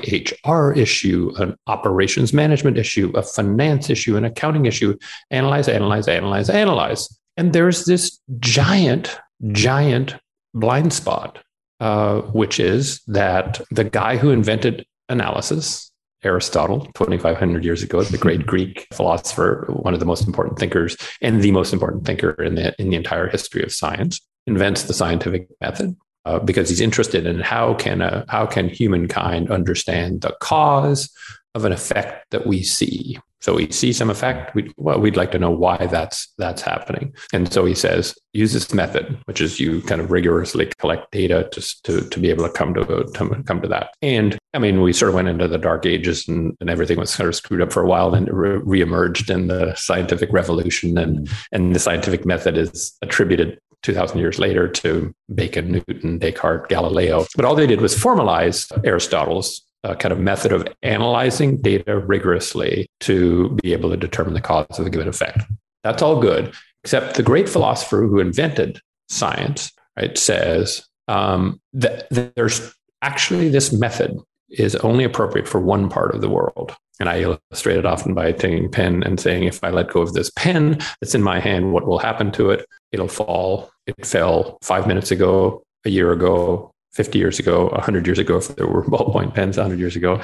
[0.45, 4.97] HR issue, an operations management issue, a finance issue, an accounting issue,
[5.29, 7.19] analyze, analyze, analyze, analyze.
[7.35, 9.19] And there's this giant,
[9.51, 10.15] giant
[10.53, 11.39] blind spot,
[11.79, 15.91] uh, which is that the guy who invented analysis,
[16.23, 21.43] Aristotle, 2,500 years ago, the great Greek philosopher, one of the most important thinkers and
[21.43, 25.47] the most important thinker in the, in the entire history of science, invents the scientific
[25.61, 25.95] method.
[26.27, 31.09] Uh, because he's interested in how can a, how can humankind understand the cause
[31.55, 33.17] of an effect that we see.
[33.39, 34.53] So we see some effect.
[34.53, 37.13] We, well, we'd like to know why that's that's happening.
[37.31, 41.49] And so he says, use this method, which is you kind of rigorously collect data
[41.53, 43.91] just to, to be able to come to, to come to that.
[44.01, 47.11] And I mean, we sort of went into the dark ages and, and everything was
[47.11, 51.29] sort of screwed up for a while, and re- reemerged in the scientific revolution, and
[51.53, 57.25] and the scientific method is attributed 2000 years later to Bacon, Newton, Descartes, Galileo.
[57.35, 62.89] But all they did was formalize Aristotle's a kind of method of analyzing data rigorously
[63.01, 65.39] to be able to determine the cause of a given effect.
[65.83, 72.73] That's all good, except the great philosopher who invented science, right, says um, that there's
[73.01, 74.17] actually this method
[74.49, 76.75] is only appropriate for one part of the world.
[76.99, 80.01] And I illustrate it often by taking a pen and saying, if I let go
[80.01, 82.65] of this pen that's in my hand, what will happen to it?
[82.91, 83.69] It'll fall.
[83.85, 88.47] It fell five minutes ago, a year ago, 50 years ago, 100 years ago, if
[88.55, 90.19] there were ballpoint pens 100 years ago,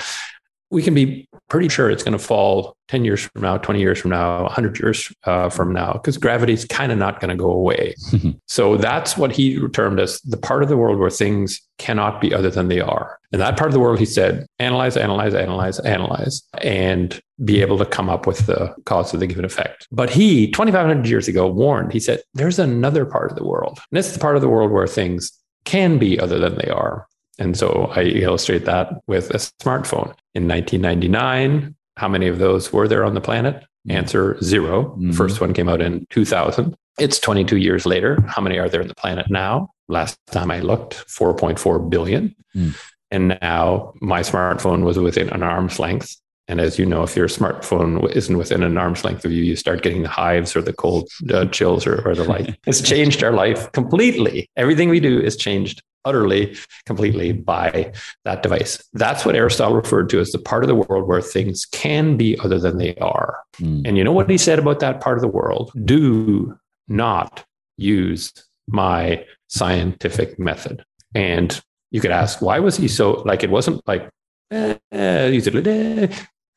[0.71, 3.99] we can be pretty sure it's going to fall 10 years from now, 20 years
[3.99, 7.35] from now, 100 years uh, from now, because gravity is kind of not going to
[7.35, 7.93] go away.
[8.47, 12.33] so that's what he termed as the part of the world where things cannot be
[12.33, 13.19] other than they are.
[13.33, 17.79] And that part of the world, he said, analyze, analyze, analyze, analyze, and be able
[17.79, 19.87] to come up with the cause of the given effect.
[19.91, 23.79] But he, 2,500 years ago, warned, he said, there's another part of the world.
[23.91, 25.31] And this is the part of the world where things
[25.65, 27.07] can be other than they are.
[27.39, 30.13] And so I illustrate that with a smartphone.
[30.35, 33.55] In 1999, how many of those were there on the planet?
[33.55, 33.91] Mm-hmm.
[33.91, 35.09] Answer 0 mm-hmm.
[35.09, 36.75] The first one came out in 2000.
[36.99, 38.21] It's 22 years later.
[38.27, 39.71] How many are there on the planet now?
[39.87, 42.35] Last time I looked, 4.4 billion.
[42.55, 42.75] Mm.
[43.13, 46.17] And now my smartphone was within an arm's length.
[46.47, 49.55] And as you know, if your smartphone isn't within an arm's length of you, you
[49.55, 52.59] start getting the hives or the cold uh, chills or, or the like.
[52.67, 54.49] it's changed our life completely.
[54.57, 57.93] Everything we do is changed utterly, completely by
[58.25, 58.83] that device.
[58.93, 62.37] That's what Aristotle referred to as the part of the world where things can be
[62.39, 63.39] other than they are.
[63.59, 63.87] Mm.
[63.87, 65.71] And you know what he said about that part of the world?
[65.85, 67.45] Do not
[67.77, 68.33] use
[68.67, 70.83] my scientific method.
[71.15, 71.61] And
[71.93, 74.09] you could ask, why was he so like, it wasn't like,
[74.51, 76.07] eh, eh,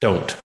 [0.01, 0.37] don't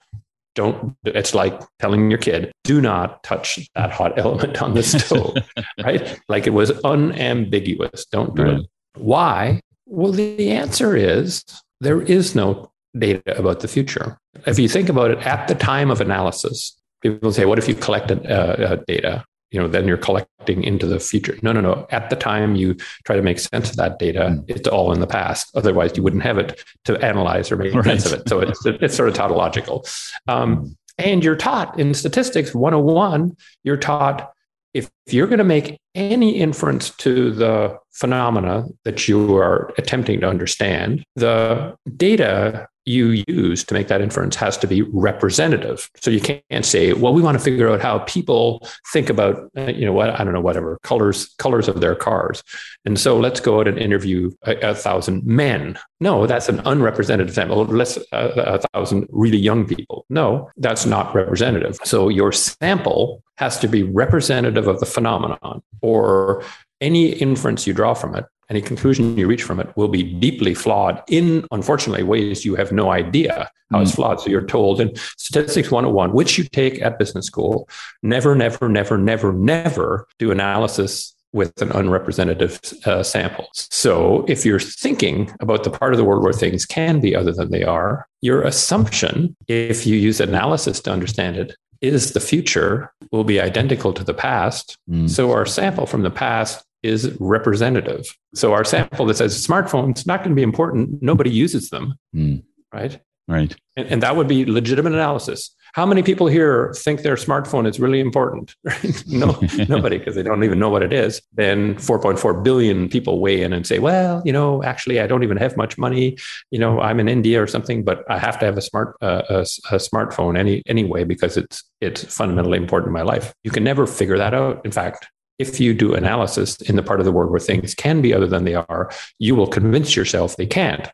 [0.53, 5.35] don't it's like telling your kid do not touch that hot element on the stove
[5.83, 6.19] right?
[6.27, 8.05] Like it was unambiguous.
[8.05, 8.59] Don't do right.
[8.59, 9.61] it why?
[9.85, 11.43] Well the answer is
[11.79, 14.17] there is no data about the future.
[14.45, 17.75] If you think about it at the time of analysis people say what if you
[17.75, 21.37] collected uh, uh, data you know then you're collecting into the future.
[21.41, 21.87] No no no.
[21.91, 24.45] At the time you try to make sense of that data mm.
[24.47, 25.51] it's all in the past.
[25.55, 27.85] Otherwise you wouldn't have it to analyze or make right.
[27.85, 28.29] sense of it.
[28.29, 29.85] So it's, it's sort of tautological.
[30.27, 34.31] Um, and you're taught in statistics 101 you're taught
[34.73, 40.27] if you're going to make any inference to the phenomena that you are attempting to
[40.27, 45.89] understand the data you use to make that inference has to be representative.
[45.97, 49.65] So you can't say, well, we want to figure out how people think about, uh,
[49.65, 52.41] you know, what I don't know, whatever colors colors of their cars,
[52.85, 55.77] and so let's go out and interview a, a thousand men.
[55.99, 57.63] No, that's an unrepresentative sample.
[57.65, 60.05] Let's a thousand really young people.
[60.09, 61.77] No, that's not representative.
[61.83, 66.43] So your sample has to be representative of the phenomenon, or
[66.79, 70.53] any inference you draw from it any conclusion you reach from it will be deeply
[70.53, 73.83] flawed in, unfortunately, ways you have no idea how mm.
[73.83, 74.19] it's flawed.
[74.19, 77.69] So you're told in Statistics 101, which you take at business school,
[78.03, 83.47] never, never, never, never, never do analysis with an unrepresentative uh, sample.
[83.53, 87.31] So if you're thinking about the part of the world where things can be other
[87.31, 92.93] than they are, your assumption, if you use analysis to understand it, is the future
[93.11, 94.77] will be identical to the past.
[94.89, 95.09] Mm.
[95.09, 98.05] So our sample from the past is representative.
[98.33, 101.01] So our sample that says smartphones not going to be important.
[101.01, 102.43] Nobody uses them, mm.
[102.73, 102.99] right?
[103.27, 103.55] Right.
[103.77, 105.55] And, and, that would be legitimate analysis.
[105.73, 108.55] How many people here think their smartphone is really important?
[109.07, 111.21] no, nobody, because they don't even know what it is.
[111.33, 115.37] Then 4.4 billion people weigh in and say, well, you know, actually, I don't even
[115.37, 116.17] have much money.
[116.51, 119.21] You know, I'm in India or something, but I have to have a smart uh,
[119.29, 123.33] a, a smartphone any anyway because it's it's fundamentally important in my life.
[123.43, 124.63] You can never figure that out.
[124.65, 125.07] In fact,
[125.39, 128.27] if you do analysis in the part of the world where things can be other
[128.27, 130.89] than they are, you will convince yourself they can't.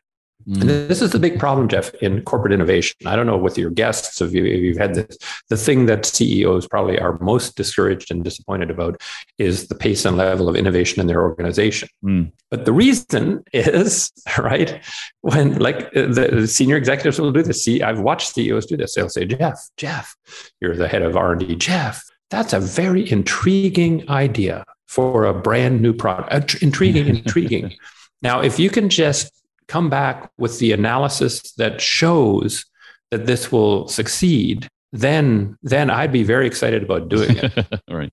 [0.48, 0.60] Mm.
[0.62, 2.96] And this is the big problem, Jeff, in corporate innovation.
[3.04, 5.18] I don't know with your guests if, you, you've had this.
[5.50, 9.00] The thing that CEOs probably are most discouraged and disappointed about
[9.36, 11.90] is the pace and level of innovation in their organization.
[12.02, 12.32] Mm.
[12.50, 14.82] But the reason is right
[15.20, 17.62] when like the senior executives will do this.
[17.62, 18.94] See, I've watched CEOs do this.
[18.94, 20.16] They'll say, "Jeff, Jeff,
[20.60, 21.56] you're the head of R and D.
[21.56, 26.62] Jeff, that's a very intriguing idea for a brand new product.
[26.62, 27.74] intriguing, intriguing."
[28.22, 29.37] Now, if you can just
[29.68, 32.64] come back with the analysis that shows
[33.10, 37.80] that this will succeed, then then I'd be very excited about doing it.
[37.90, 38.12] right.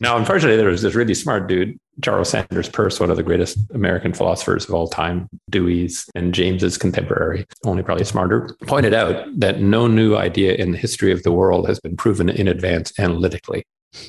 [0.00, 3.58] Now, unfortunately, there was this really smart dude, Charles Sanders Peirce, one of the greatest
[3.72, 9.60] American philosophers of all time, Dewey's and James's contemporary, only probably smarter, pointed out that
[9.60, 13.64] no new idea in the history of the world has been proven in advance analytically.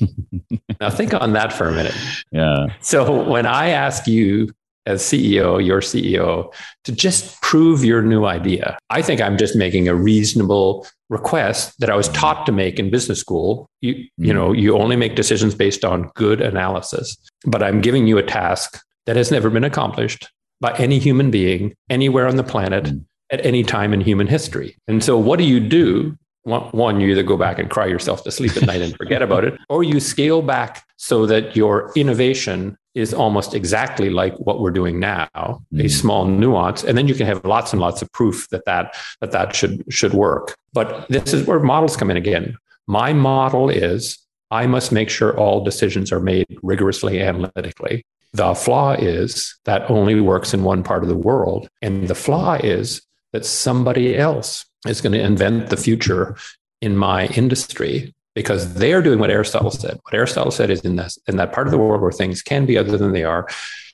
[0.80, 1.94] now, think on that for a minute.
[2.30, 2.66] Yeah.
[2.80, 4.50] So, when I ask you
[4.88, 6.52] as CEO, your CEO,
[6.84, 8.78] to just prove your new idea.
[8.88, 12.90] I think I'm just making a reasonable request that I was taught to make in
[12.90, 13.68] business school.
[13.82, 14.24] You, mm-hmm.
[14.24, 18.22] you know, you only make decisions based on good analysis, but I'm giving you a
[18.22, 20.30] task that has never been accomplished
[20.60, 22.98] by any human being anywhere on the planet mm-hmm.
[23.30, 24.76] at any time in human history.
[24.88, 26.16] And so, what do you do
[26.48, 29.44] one, you either go back and cry yourself to sleep at night and forget about
[29.44, 34.70] it, or you scale back so that your innovation is almost exactly like what we're
[34.70, 35.80] doing now, mm-hmm.
[35.80, 38.94] a small nuance, and then you can have lots and lots of proof that that
[39.20, 40.56] that that should should work.
[40.72, 42.56] But this is where models come in again.
[42.86, 44.18] My model is
[44.50, 48.04] I must make sure all decisions are made rigorously analytically.
[48.32, 52.54] The flaw is that only works in one part of the world, and the flaw
[52.54, 56.36] is that somebody else is going to invent the future
[56.80, 59.98] in my industry because they're doing what Aristotle said.
[60.04, 62.66] What Aristotle said is in this in that part of the world where things can
[62.66, 63.48] be other than they are,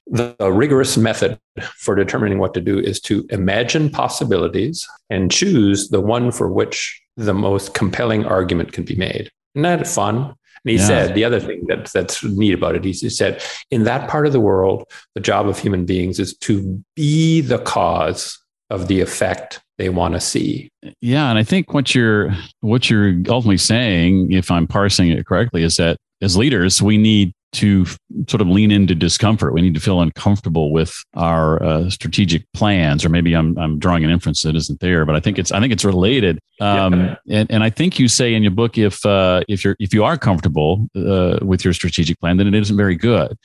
[0.07, 1.41] the, the rigorous method
[1.77, 7.01] for determining what to do is to imagine possibilities and choose the one for which
[7.17, 9.31] the most compelling argument can be made.
[9.55, 10.17] Isn't that fun?
[10.17, 10.87] And he yeah.
[10.87, 14.35] said the other thing that, that's neat about it, he said, in that part of
[14.35, 14.85] the world,
[15.15, 18.39] the job of human beings is to be the cause
[18.69, 20.71] of the effect they want to see.
[21.01, 25.63] Yeah, and I think what you're what you're ultimately saying, if I'm parsing it correctly,
[25.63, 27.87] is that as leaders, we need to
[28.29, 29.55] sort of lean into discomfort.
[29.55, 34.05] We need to feel uncomfortable with our uh, strategic plans, or maybe I'm, I'm drawing
[34.05, 36.41] an inference that isn't there, but I think it's I think it's related.
[36.61, 37.17] Um, yeah.
[37.31, 40.05] and, and I think you say in your book if uh, if you're if you
[40.05, 43.37] are comfortable uh, with your strategic plan, then it isn't very good.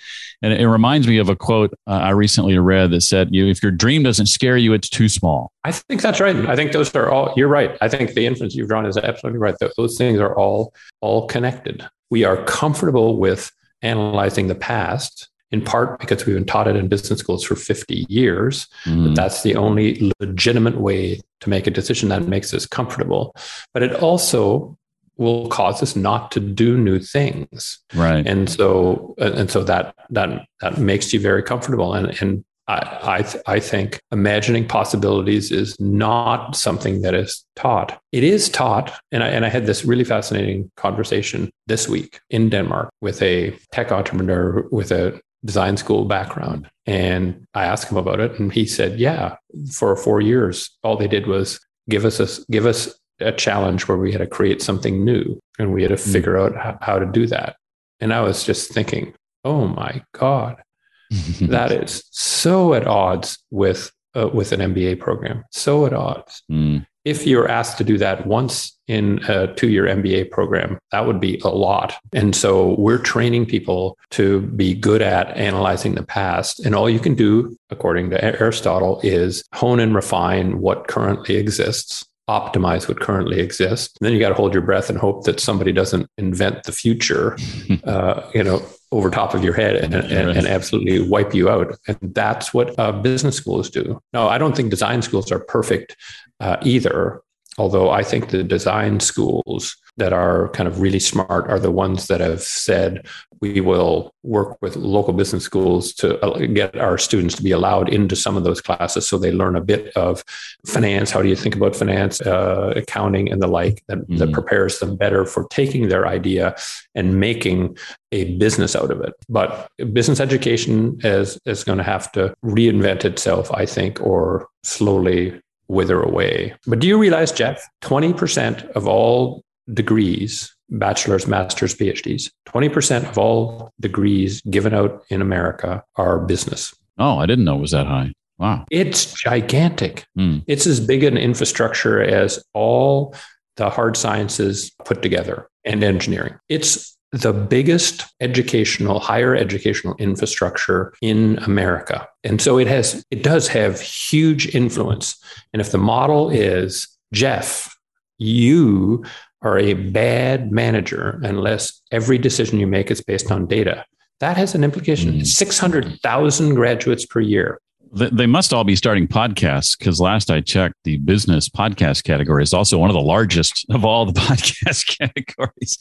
[0.41, 3.47] And it, it reminds me of a quote uh, I recently read that said, "You
[3.47, 6.35] if your dream doesn't scare you, it's too small." I think that's right.
[6.47, 7.33] I think those are all.
[7.35, 7.77] You're right.
[7.81, 9.55] I think the inference you've drawn is absolutely right.
[9.77, 11.87] Those things are all all connected.
[12.09, 13.51] We are comfortable with
[13.81, 18.05] analyzing the past in part because we've been taught it in business schools for 50
[18.07, 19.03] years mm.
[19.05, 23.35] that that's the only legitimate way to make a decision that makes us comfortable.
[23.73, 24.77] But it also
[25.17, 27.79] will cause us not to do new things.
[27.93, 28.25] Right.
[28.25, 31.93] And so and so that that that makes you very comfortable.
[31.93, 37.99] And and I, I, th- I, think imagining possibilities is not something that is taught.
[38.11, 38.93] It is taught.
[39.11, 43.57] And I, and I had this really fascinating conversation this week in Denmark with a
[43.71, 46.69] tech entrepreneur with a design school background.
[46.85, 48.39] And I asked him about it.
[48.39, 49.37] And he said, yeah,
[49.73, 51.59] for four years, all they did was
[51.89, 55.73] give us a, give us a challenge where we had to create something new and
[55.73, 56.11] we had to hmm.
[56.11, 57.55] figure out how, how to do that.
[57.99, 60.61] And I was just thinking, oh my God
[61.41, 65.43] that is so at odds with uh, with an MBA program.
[65.51, 66.43] So at odds.
[66.51, 66.85] Mm.
[67.05, 71.19] If you're asked to do that once in a two year MBA program, that would
[71.19, 71.95] be a lot.
[72.11, 76.59] And so we're training people to be good at analyzing the past.
[76.65, 82.05] And all you can do, according to Aristotle, is hone and refine what currently exists
[82.29, 83.97] optimize what currently exists.
[83.99, 86.71] And then you got to hold your breath and hope that somebody doesn't invent the
[86.71, 87.35] future,
[87.83, 88.61] uh, you know,
[88.91, 91.77] over top of your head and, and, and, absolutely wipe you out.
[91.87, 94.01] And that's what uh, business schools do.
[94.13, 95.95] No, I don't think design schools are perfect
[96.39, 97.21] uh, either.
[97.59, 102.07] Although I think the design schools that are kind of really smart are the ones
[102.07, 103.05] that have said
[103.41, 107.87] we will work with local business schools to uh, get our students to be allowed
[107.87, 110.23] into some of those classes so they learn a bit of
[110.65, 111.11] finance.
[111.11, 113.83] How do you think about finance uh, accounting and the like?
[113.87, 114.17] That, mm-hmm.
[114.17, 116.55] that prepares them better for taking their idea
[116.95, 117.77] and making
[118.11, 119.13] a business out of it.
[119.29, 125.39] But business education is is going to have to reinvent itself i think or slowly
[125.69, 126.53] wither away.
[126.67, 129.43] But do you realize, Jeff, 20% of all
[129.73, 136.75] degrees, bachelor's, master's, PhDs, 20% of all degrees given out in America are business.
[136.97, 138.13] Oh, I didn't know it was that high.
[138.37, 138.65] Wow.
[138.71, 140.05] It's gigantic.
[140.17, 140.43] Mm.
[140.47, 143.15] It's as big an infrastructure as all
[143.57, 146.35] the hard sciences put together and engineering.
[146.47, 152.07] It's the biggest educational, higher educational infrastructure in America.
[152.23, 155.21] And so it has, it does have huge influence.
[155.53, 157.75] And if the model is Jeff,
[158.19, 159.03] you
[159.41, 163.85] are a bad manager unless every decision you make is based on data.
[164.19, 165.13] That has an implication.
[165.13, 165.25] Mm.
[165.25, 167.59] 600,000 graduates per year
[167.91, 172.53] they must all be starting podcasts because last I checked, the business podcast category is
[172.53, 175.77] also one of the largest of all the podcast categories.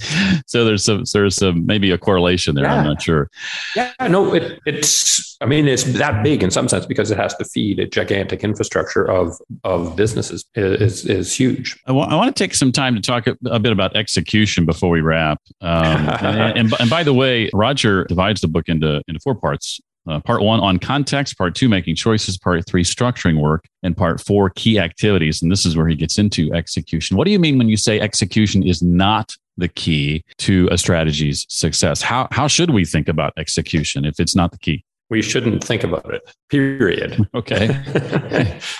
[0.46, 2.64] So there's some there's some maybe a correlation there.
[2.64, 2.74] Yeah.
[2.74, 3.30] I'm not sure.
[3.76, 7.34] Yeah, no, it, it's I mean it's that big in some sense because it has
[7.36, 11.78] to feed a gigantic infrastructure of of businesses is is huge.
[11.86, 14.64] I, w- I want to take some time to talk a, a bit about execution
[14.64, 15.40] before we wrap.
[15.60, 19.80] Um, and, and, and by the way, Roger divides the book into into four parts.
[20.08, 24.20] Uh, part one on context, part two, making choices, part three, structuring work, and part
[24.20, 25.42] four, key activities.
[25.42, 27.16] And this is where he gets into execution.
[27.16, 31.44] What do you mean when you say execution is not the key to a strategy's
[31.50, 32.00] success?
[32.00, 34.82] How, how should we think about execution if it's not the key?
[35.10, 37.28] We shouldn't think about it, period.
[37.34, 37.68] okay.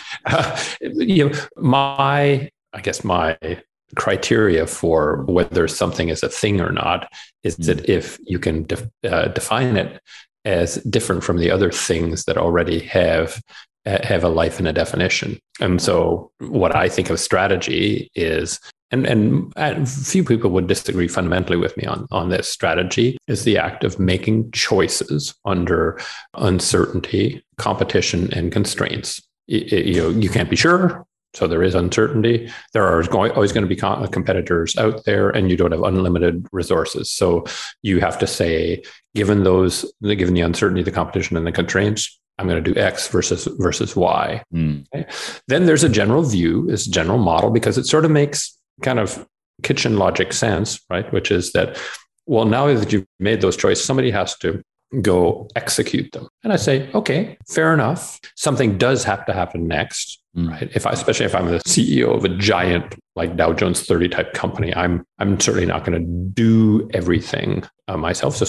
[0.27, 3.37] uh, you know, my, I guess my
[3.97, 7.11] criteria for whether something is a thing or not
[7.43, 7.67] is mm.
[7.67, 8.67] that if you can
[9.05, 10.01] uh, define it
[10.45, 13.41] as different from the other things that already have
[13.87, 15.39] have a life and a definition.
[15.61, 18.61] And so, what I think of strategy is,
[18.91, 22.49] and and few people would disagree fundamentally with me on on this.
[22.51, 25.99] Strategy is the act of making choices under
[26.35, 29.23] uncertainty, competition, and constraints.
[29.47, 31.07] You know, you can't be sure.
[31.35, 32.51] So there is uncertainty.
[32.73, 37.11] There are always going to be competitors out there, and you don't have unlimited resources.
[37.11, 37.45] So
[37.83, 38.83] you have to say,
[39.15, 43.09] given those, given the uncertainty, the competition, and the constraints, I'm going to do X
[43.09, 44.43] versus versus Y.
[44.55, 44.87] Mm.
[44.95, 45.11] Okay?
[45.49, 49.27] Then there's a general view, this general model, because it sort of makes kind of
[49.63, 51.13] kitchen logic sense, right?
[51.13, 51.77] Which is that,
[52.27, 54.63] well, now that you've made those choices, somebody has to
[55.03, 56.29] go execute them.
[56.45, 58.21] And I say, okay, fair enough.
[58.37, 60.23] Something does have to happen next.
[60.47, 60.71] Right?
[60.75, 64.33] If I, especially if I'm the CEO of a giant like Dow Jones 30 type
[64.35, 68.37] company, I'm I'm certainly not going to do everything uh, myself.
[68.37, 68.47] So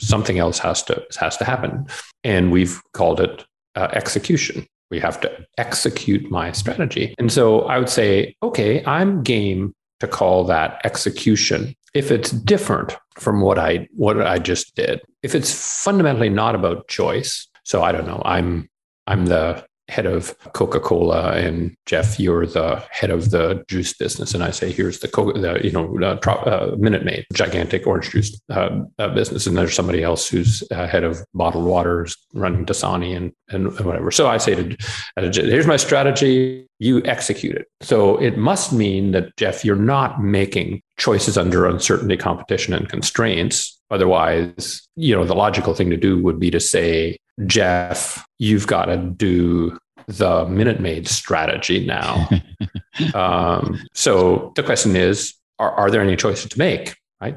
[0.00, 1.86] something else has to has to happen,
[2.24, 3.44] and we've called it
[3.76, 4.66] uh, execution.
[4.90, 7.14] We have to execute my strategy.
[7.18, 12.96] And so I would say, okay, I'm game to call that execution if it's different
[13.14, 15.00] from what I what I just did.
[15.22, 15.52] If it's
[15.84, 18.68] fundamentally not about choice, so I don't know, I'm
[19.06, 24.34] I'm the head of Coca-Cola and Jeff, you're the head of the juice business.
[24.34, 28.10] And I say, here's the, Coca, the you know, uh, uh, Minute Maid, gigantic orange
[28.10, 29.46] juice uh, uh, business.
[29.46, 34.10] And there's somebody else who's uh, head of bottled waters running Dasani and, and whatever.
[34.10, 34.76] So I say to,
[35.16, 36.66] here's my strategy.
[36.78, 37.66] You execute it.
[37.82, 43.78] So it must mean that Jeff, you're not making choices under uncertainty, competition, and constraints.
[43.90, 48.86] Otherwise, you know, the logical thing to do would be to say, Jeff, you've got
[48.86, 52.28] to do the Minute Maid strategy now.
[53.14, 56.96] um, so the question is, are, are there any choices to make?
[57.20, 57.36] Right.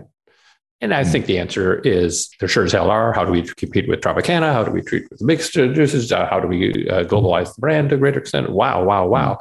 [0.82, 3.14] And I think the answer is there sure as hell are.
[3.14, 4.52] How do we compete with Tropicana?
[4.52, 6.12] How do we treat with the mixed juices?
[6.12, 8.50] Uh, how do we uh, globalize the brand to a greater extent?
[8.50, 9.40] Wow, wow, wow.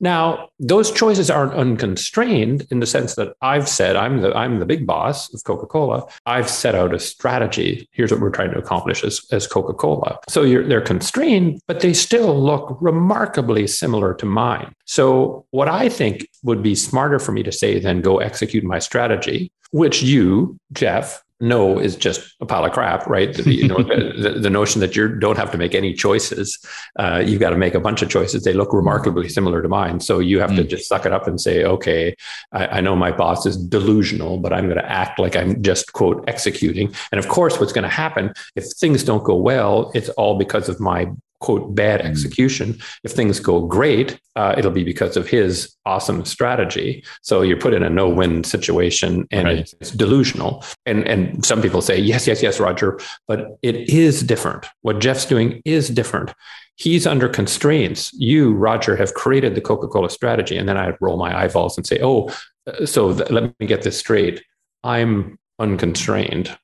[0.00, 4.66] Now, those choices aren't unconstrained in the sense that I've said I'm the I'm the
[4.66, 6.06] big boss of Coca-Cola.
[6.26, 7.88] I've set out a strategy.
[7.92, 10.18] Here's what we're trying to accomplish as, as Coca-Cola.
[10.28, 14.72] So they're constrained, but they still look remarkably similar to mine.
[14.86, 18.78] So what I think would be smarter for me to say than go execute my
[18.78, 23.32] strategy, which you, Jeff, know is just a pile of crap, right?
[23.34, 26.58] The, you know, the, the, notion that you don't have to make any choices,
[26.98, 28.44] uh, you've got to make a bunch of choices.
[28.44, 30.56] They look remarkably similar to mine, so you have mm.
[30.56, 32.14] to just suck it up and say, okay,
[32.52, 35.92] I, I know my boss is delusional, but I'm going to act like I'm just
[35.92, 36.94] quote executing.
[37.12, 39.90] And of course, what's going to happen if things don't go well?
[39.94, 41.10] It's all because of my
[41.40, 42.06] quote bad hmm.
[42.06, 42.78] execution.
[43.02, 47.04] If things go great, uh, it'll be because of his awesome strategy.
[47.22, 49.74] So you're put in a no-win situation, and right.
[49.80, 50.64] it's delusional.
[50.86, 54.66] And and some people say yes, yes, yes, Roger, but it is different.
[54.82, 56.32] What Jeff's doing is different.
[56.76, 58.10] He's under constraints.
[58.14, 61.98] You, Roger, have created the Coca-Cola strategy, and then I roll my eyeballs and say,
[62.02, 62.30] oh,
[62.66, 64.42] uh, so th- let me get this straight.
[64.82, 66.56] I'm unconstrained.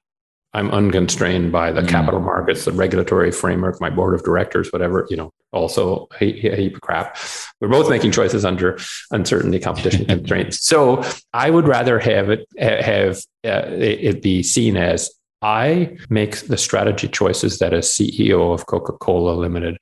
[0.57, 1.89] I'm unconstrained by the mm.
[1.89, 6.57] capital markets, the regulatory framework, my board of directors, whatever, you know, also a, a
[6.57, 7.19] heap of crap.
[7.61, 8.79] We're both making choices under
[9.11, 10.67] uncertainty, competition constraints.
[10.67, 11.05] So
[11.35, 15.11] I would rather have it have uh, it be seen as
[15.43, 19.77] I make the strategy choices that a CEO of Coca-Cola Limited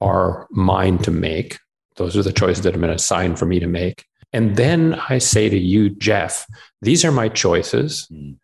[0.00, 1.58] are mine to make.
[1.96, 4.04] Those are the choices that have been assigned for me to make.
[4.32, 6.46] And then I say to you, Jeff,
[6.82, 8.06] these are my choices.
[8.12, 8.36] Mm.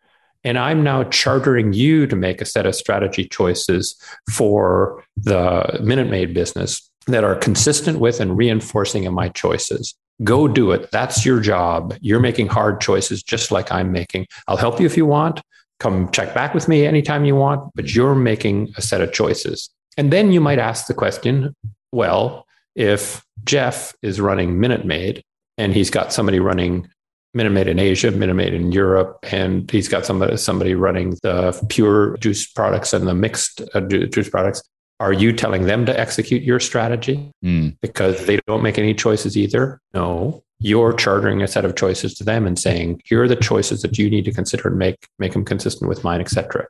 [0.43, 3.95] And I'm now chartering you to make a set of strategy choices
[4.31, 9.95] for the Minute Maid business that are consistent with and reinforcing in my choices.
[10.23, 10.91] Go do it.
[10.91, 11.95] That's your job.
[12.01, 14.27] You're making hard choices just like I'm making.
[14.47, 15.41] I'll help you if you want.
[15.79, 19.69] Come check back with me anytime you want, but you're making a set of choices.
[19.97, 21.55] And then you might ask the question
[21.91, 25.23] well, if Jeff is running Minute Maid
[25.57, 26.87] and he's got somebody running
[27.33, 31.57] Minute Maid in Asia, Minute Maid in Europe, and he's got somebody somebody running the
[31.69, 34.61] pure juice products and the mixed uh, juice products.
[34.99, 37.75] Are you telling them to execute your strategy mm.
[37.81, 39.79] because they don't make any choices either?
[39.93, 43.81] No, you're chartering a set of choices to them and saying, "Here are the choices
[43.81, 46.67] that you need to consider and make make them consistent with mine, etc."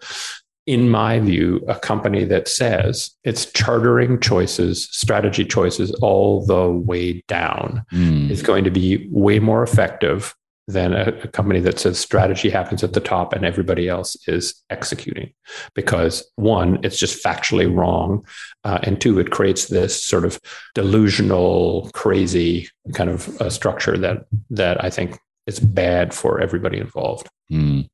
[0.68, 7.24] in my view, a company that says it's chartering choices, strategy choices all the way
[7.28, 8.30] down mm.
[8.30, 10.36] is going to be way more effective
[10.72, 14.64] than a, a, company that says strategy happens at the top and everybody else is
[14.70, 15.34] executing.
[15.76, 18.26] Because one, it's just factually wrong.
[18.64, 20.40] Uh, and two, it creates this sort of
[20.74, 27.28] delusional, crazy kind of uh, structure that, that I think is bad for everybody involved.
[27.52, 27.88] Mm.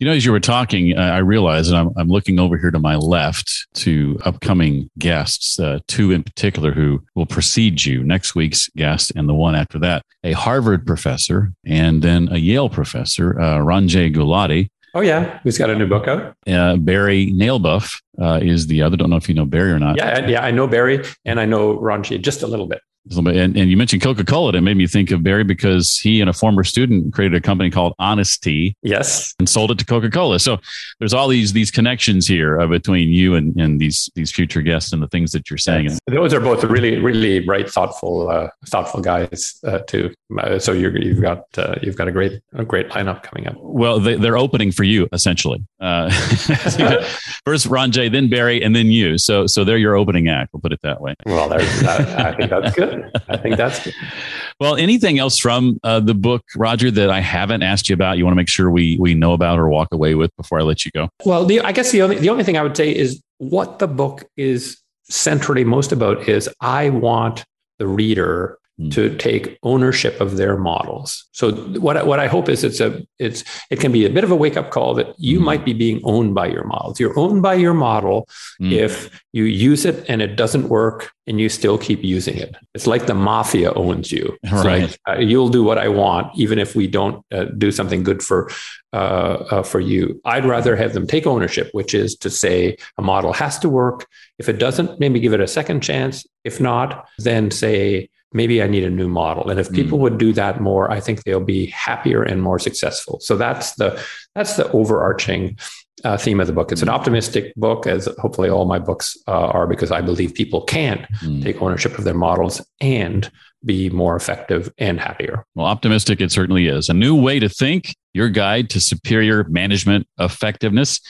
[0.00, 2.78] You know, as you were talking, I realized, and I'm, I'm looking over here to
[2.78, 8.68] my left to upcoming guests, uh, two in particular who will precede you next week's
[8.76, 13.58] guest and the one after that, a Harvard professor and then a Yale professor, uh,
[13.58, 14.68] Ranjay Gulati.
[14.94, 15.40] Oh, yeah.
[15.42, 16.34] Who's got a new book out?
[16.46, 18.96] Uh, Barry Nalebuff uh, is the other.
[18.96, 19.96] Don't know if you know Barry or not.
[19.96, 22.80] Yeah, yeah, I know Barry and I know Ranjay just a little bit.
[23.16, 24.52] And, and you mentioned Coca Cola.
[24.54, 27.70] It made me think of Barry because he and a former student created a company
[27.70, 28.76] called Honest Tea.
[28.82, 29.34] Yes.
[29.38, 30.38] And sold it to Coca Cola.
[30.38, 30.58] So
[30.98, 34.92] there's all these these connections here uh, between you and, and these these future guests
[34.92, 35.86] and the things that you're saying.
[35.86, 35.98] Yes.
[36.06, 40.12] Those are both really really bright, thoughtful uh, thoughtful guys uh, too.
[40.38, 43.56] Uh, so you have got uh, you've got a great a great lineup coming up.
[43.58, 45.64] Well, they, are opening for you essentially.
[45.80, 46.10] Uh,
[47.44, 49.16] first Ranjay, then Barry, and then you.
[49.18, 50.52] So so they're your opening act.
[50.52, 51.14] We'll put it that way.
[51.24, 52.87] Well, I think that's good.
[53.28, 53.94] I think that's good.
[54.60, 58.18] well, anything else from uh, the book, Roger, that I haven't asked you about?
[58.18, 60.62] You want to make sure we we know about or walk away with before I
[60.62, 61.08] let you go.
[61.24, 63.88] Well, the, I guess the only the only thing I would say is what the
[63.88, 64.78] book is
[65.08, 67.44] centrally most about is I want
[67.78, 68.90] the reader Hmm.
[68.90, 71.26] to take ownership of their models.
[71.32, 71.50] So
[71.80, 74.36] what what I hope is it's a it's it can be a bit of a
[74.36, 75.42] wake up call that you mm.
[75.42, 77.00] might be being owned by your models.
[77.00, 78.28] You're owned by your model
[78.62, 78.70] mm.
[78.70, 82.54] if you use it and it doesn't work and you still keep using it.
[82.72, 84.38] It's like the mafia owns you.
[84.52, 84.96] Right.
[85.08, 88.48] uh, you'll do what I want even if we don't uh, do something good for
[88.92, 90.20] uh, uh, for you.
[90.24, 94.06] I'd rather have them take ownership, which is to say a model has to work.
[94.38, 96.24] If it doesn't, maybe give it a second chance.
[96.44, 99.48] If not, then say maybe I need a new model.
[99.48, 100.02] And if people mm.
[100.02, 103.20] would do that more, I think they'll be happier and more successful.
[103.20, 104.02] So that's the
[104.34, 105.58] that's the overarching
[106.04, 106.70] uh, theme of the book.
[106.70, 106.94] It's an hmm.
[106.94, 111.42] optimistic book, as hopefully all my books uh, are, because I believe people can mm.
[111.42, 113.28] take ownership of their models and
[113.64, 115.44] be more effective and happier.
[115.54, 116.88] Well, optimistic it certainly is.
[116.88, 121.00] A new way to think, your guide to superior management effectiveness.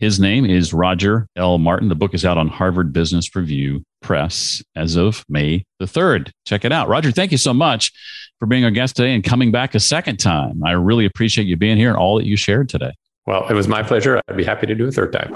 [0.00, 1.58] His name is Roger L.
[1.58, 1.88] Martin.
[1.88, 6.30] The book is out on Harvard Business Review Press as of May the 3rd.
[6.44, 6.88] Check it out.
[6.88, 7.92] Roger, thank you so much
[8.38, 10.62] for being our guest today and coming back a second time.
[10.64, 12.92] I really appreciate you being here and all that you shared today.
[13.26, 14.20] Well, it was my pleasure.
[14.28, 15.32] I'd be happy to do a third time.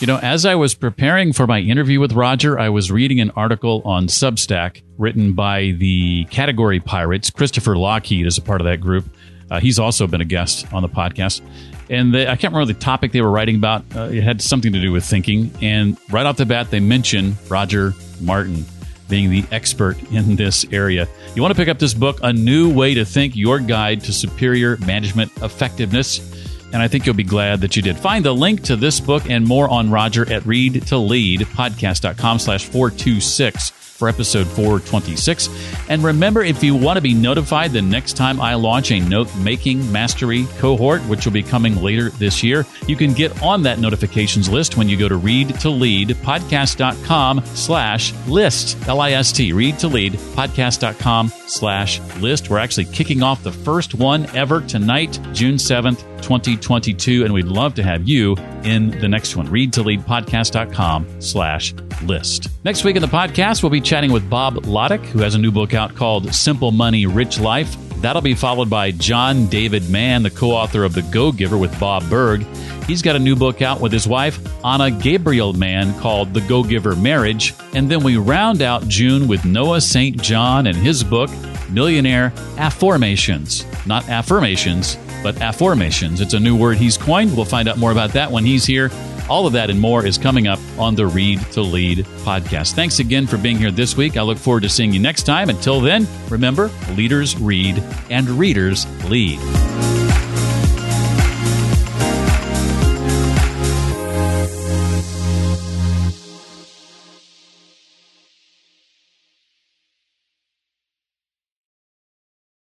[0.00, 3.30] You know, as I was preparing for my interview with Roger, I was reading an
[3.32, 7.30] article on Substack written by the Category Pirates.
[7.30, 9.04] Christopher Lochhead is a part of that group.
[9.50, 11.42] Uh, he's also been a guest on the podcast.
[11.90, 13.84] And they, I can't remember the topic they were writing about.
[13.94, 15.50] Uh, it had something to do with thinking.
[15.62, 18.64] And right off the bat, they mention Roger Martin
[19.08, 21.08] being the expert in this area.
[21.34, 24.12] You want to pick up this book, A New Way to Think Your Guide to
[24.12, 26.37] Superior Management Effectiveness
[26.72, 27.96] and I think you'll be glad that you did.
[27.96, 34.08] Find the link to this book and more on Roger at readtoleadpodcast.com slash 426 for
[34.08, 35.48] episode 426.
[35.88, 39.34] And remember, if you want to be notified the next time I launch a note
[39.38, 43.80] making mastery cohort, which will be coming later this year, you can get on that
[43.80, 52.50] notifications list when you go to readtoleadpodcast.com slash list, L-I-S-T, readtoleadpodcast.com slash list.
[52.50, 57.24] We're actually kicking off the first one ever tonight, June 7th, 2022.
[57.24, 59.48] And we'd love to have you in the next one.
[59.48, 62.48] Readtoleadpodcast.com slash list.
[62.64, 65.50] Next week in the podcast, we'll be chatting with Bob Lotich, who has a new
[65.50, 70.30] book out called Simple Money, Rich Life That'll be followed by John David Mann, the
[70.30, 72.44] co author of The Go Giver with Bob Burg.
[72.86, 76.62] He's got a new book out with his wife, Ana Gabriel Mann, called The Go
[76.62, 77.54] Giver Marriage.
[77.74, 80.20] And then we round out June with Noah St.
[80.22, 81.28] John and his book,
[81.70, 83.66] Millionaire Affirmations.
[83.84, 86.20] Not affirmations, but afformations.
[86.20, 87.34] It's a new word he's coined.
[87.36, 88.90] We'll find out more about that when he's here.
[89.28, 92.72] All of that and more is coming up on the Read to Lead podcast.
[92.72, 94.16] Thanks again for being here this week.
[94.16, 95.50] I look forward to seeing you next time.
[95.50, 99.97] Until then, remember, leaders read and readers lead.